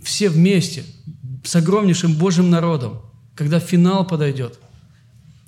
[0.00, 0.84] все вместе,
[1.42, 3.02] с огромнейшим Божьим народом,
[3.34, 4.60] когда финал подойдет.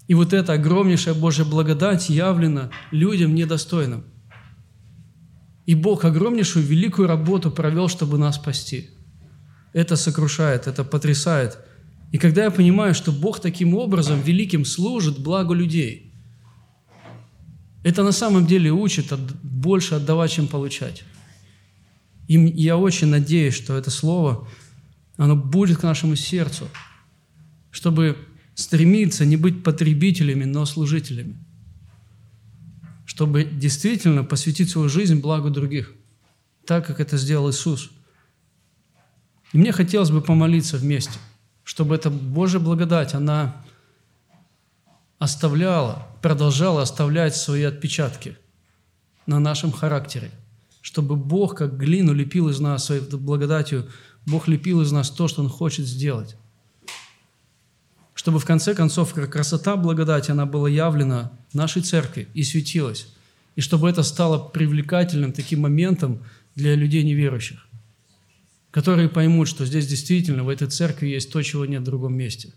[0.09, 4.05] И вот эта огромнейшая Божья благодать явлена людям недостойным–
[5.67, 8.91] и Бог огромнейшую великую работу провел, чтобы нас спасти.
[9.77, 11.59] Это сокрушает, это потрясает.
[12.13, 16.13] И когда я понимаю, что Бог таким образом великим служит благу людей,
[17.85, 19.13] это на самом деле учит
[19.43, 21.05] больше отдавать, чем получать.
[22.27, 24.49] И я очень надеюсь, что это слово,
[25.19, 26.69] оно будет к нашему сердцу,
[27.71, 28.17] чтобы
[28.55, 31.37] стремиться не быть потребителями, но служителями
[33.17, 35.95] чтобы действительно посвятить свою жизнь благу других,
[36.67, 37.91] так, как это сделал Иисус.
[39.53, 41.19] И мне хотелось бы помолиться вместе,
[41.65, 43.57] чтобы эта Божья благодать, она
[45.19, 48.37] оставляла, продолжала оставлять свои отпечатки
[49.27, 50.31] на нашем характере,
[50.83, 53.89] чтобы Бог, как глину, лепил из нас своей благодатью,
[54.27, 56.37] Бог лепил из нас то, что Он хочет сделать.
[58.15, 63.09] Чтобы в конце концов красота благодати, она была явлена нашей церкви и светилась.
[63.55, 66.23] И чтобы это стало привлекательным таким моментом
[66.55, 67.66] для людей неверующих,
[68.77, 72.53] которые поймут, что здесь действительно в этой церкви есть то, чего нет в другом месте.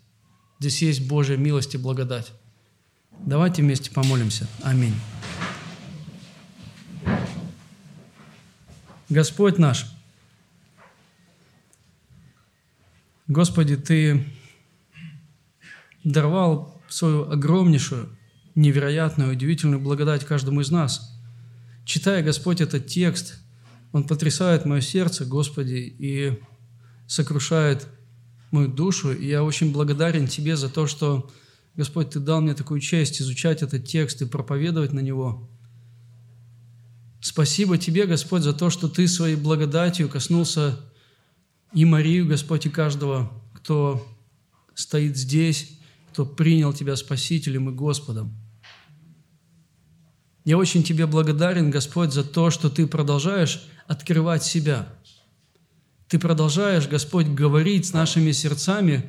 [0.60, 2.34] Здесь есть Божья милость и благодать.
[3.26, 4.46] Давайте вместе помолимся.
[4.62, 4.94] Аминь.
[9.08, 9.86] Господь наш,
[13.30, 14.26] Господи, Ты
[16.04, 18.10] даровал свою огромнейшую
[18.56, 21.18] невероятную, удивительную благодать каждому из нас.
[21.86, 23.40] Читая, Господь, этот текст,
[23.92, 26.40] он потрясает мое сердце, Господи, и
[27.08, 27.88] сокрушает
[28.52, 29.12] мою душу.
[29.12, 31.30] И я очень благодарен Тебе за то, что,
[31.76, 35.50] Господь, Ты дал мне такую честь изучать этот текст и проповедовать на него.
[37.22, 40.80] Спасибо Тебе, Господь, за то, что Ты своей благодатью коснулся
[41.74, 44.08] и Марию, Господь, и каждого, кто
[44.76, 45.80] стоит здесь,
[46.12, 48.36] кто принял Тебя Спасителем и Господом.
[50.50, 54.92] Я очень Тебе благодарен, Господь, за то, что Ты продолжаешь открывать себя.
[56.08, 59.08] Ты продолжаешь, Господь, говорить с нашими сердцами,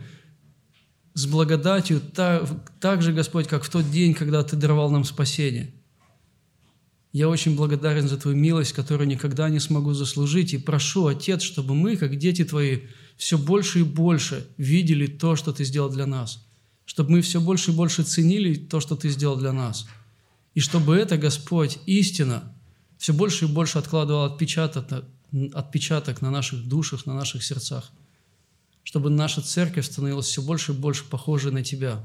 [1.14, 2.46] с благодатью, так,
[2.78, 5.72] так же, Господь, как в тот день, когда Ты даровал нам спасение.
[7.10, 11.74] Я очень благодарен за Твою милость, которую никогда не смогу заслужить, и прошу, Отец, чтобы
[11.74, 12.80] мы, как дети Твои,
[13.16, 16.46] все больше и больше видели то, что Ты сделал для нас,
[16.84, 19.86] чтобы мы все больше и больше ценили то, что Ты сделал для нас,
[20.54, 22.54] и чтобы это, Господь, истина,
[22.98, 25.04] все больше и больше откладывала отпечаток,
[25.54, 27.90] отпечаток на наших душах, на наших сердцах–
[28.82, 32.00] чтобы наша церковь становилась все больше и больше похожей на Тебя,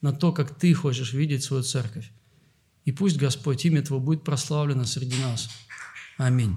[0.00, 2.10] на то, как Ты хочешь видеть свою церковь.
[2.84, 5.50] И пусть, Господь, имя Твое будет прославлено среди нас.
[6.16, 6.56] Аминь.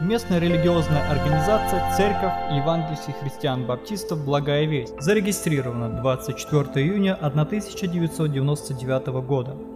[0.00, 9.75] Местная религиозная организация Церковь Евангельских христиан-баптистов «Благая весть» зарегистрирована 24 июня 1999 года.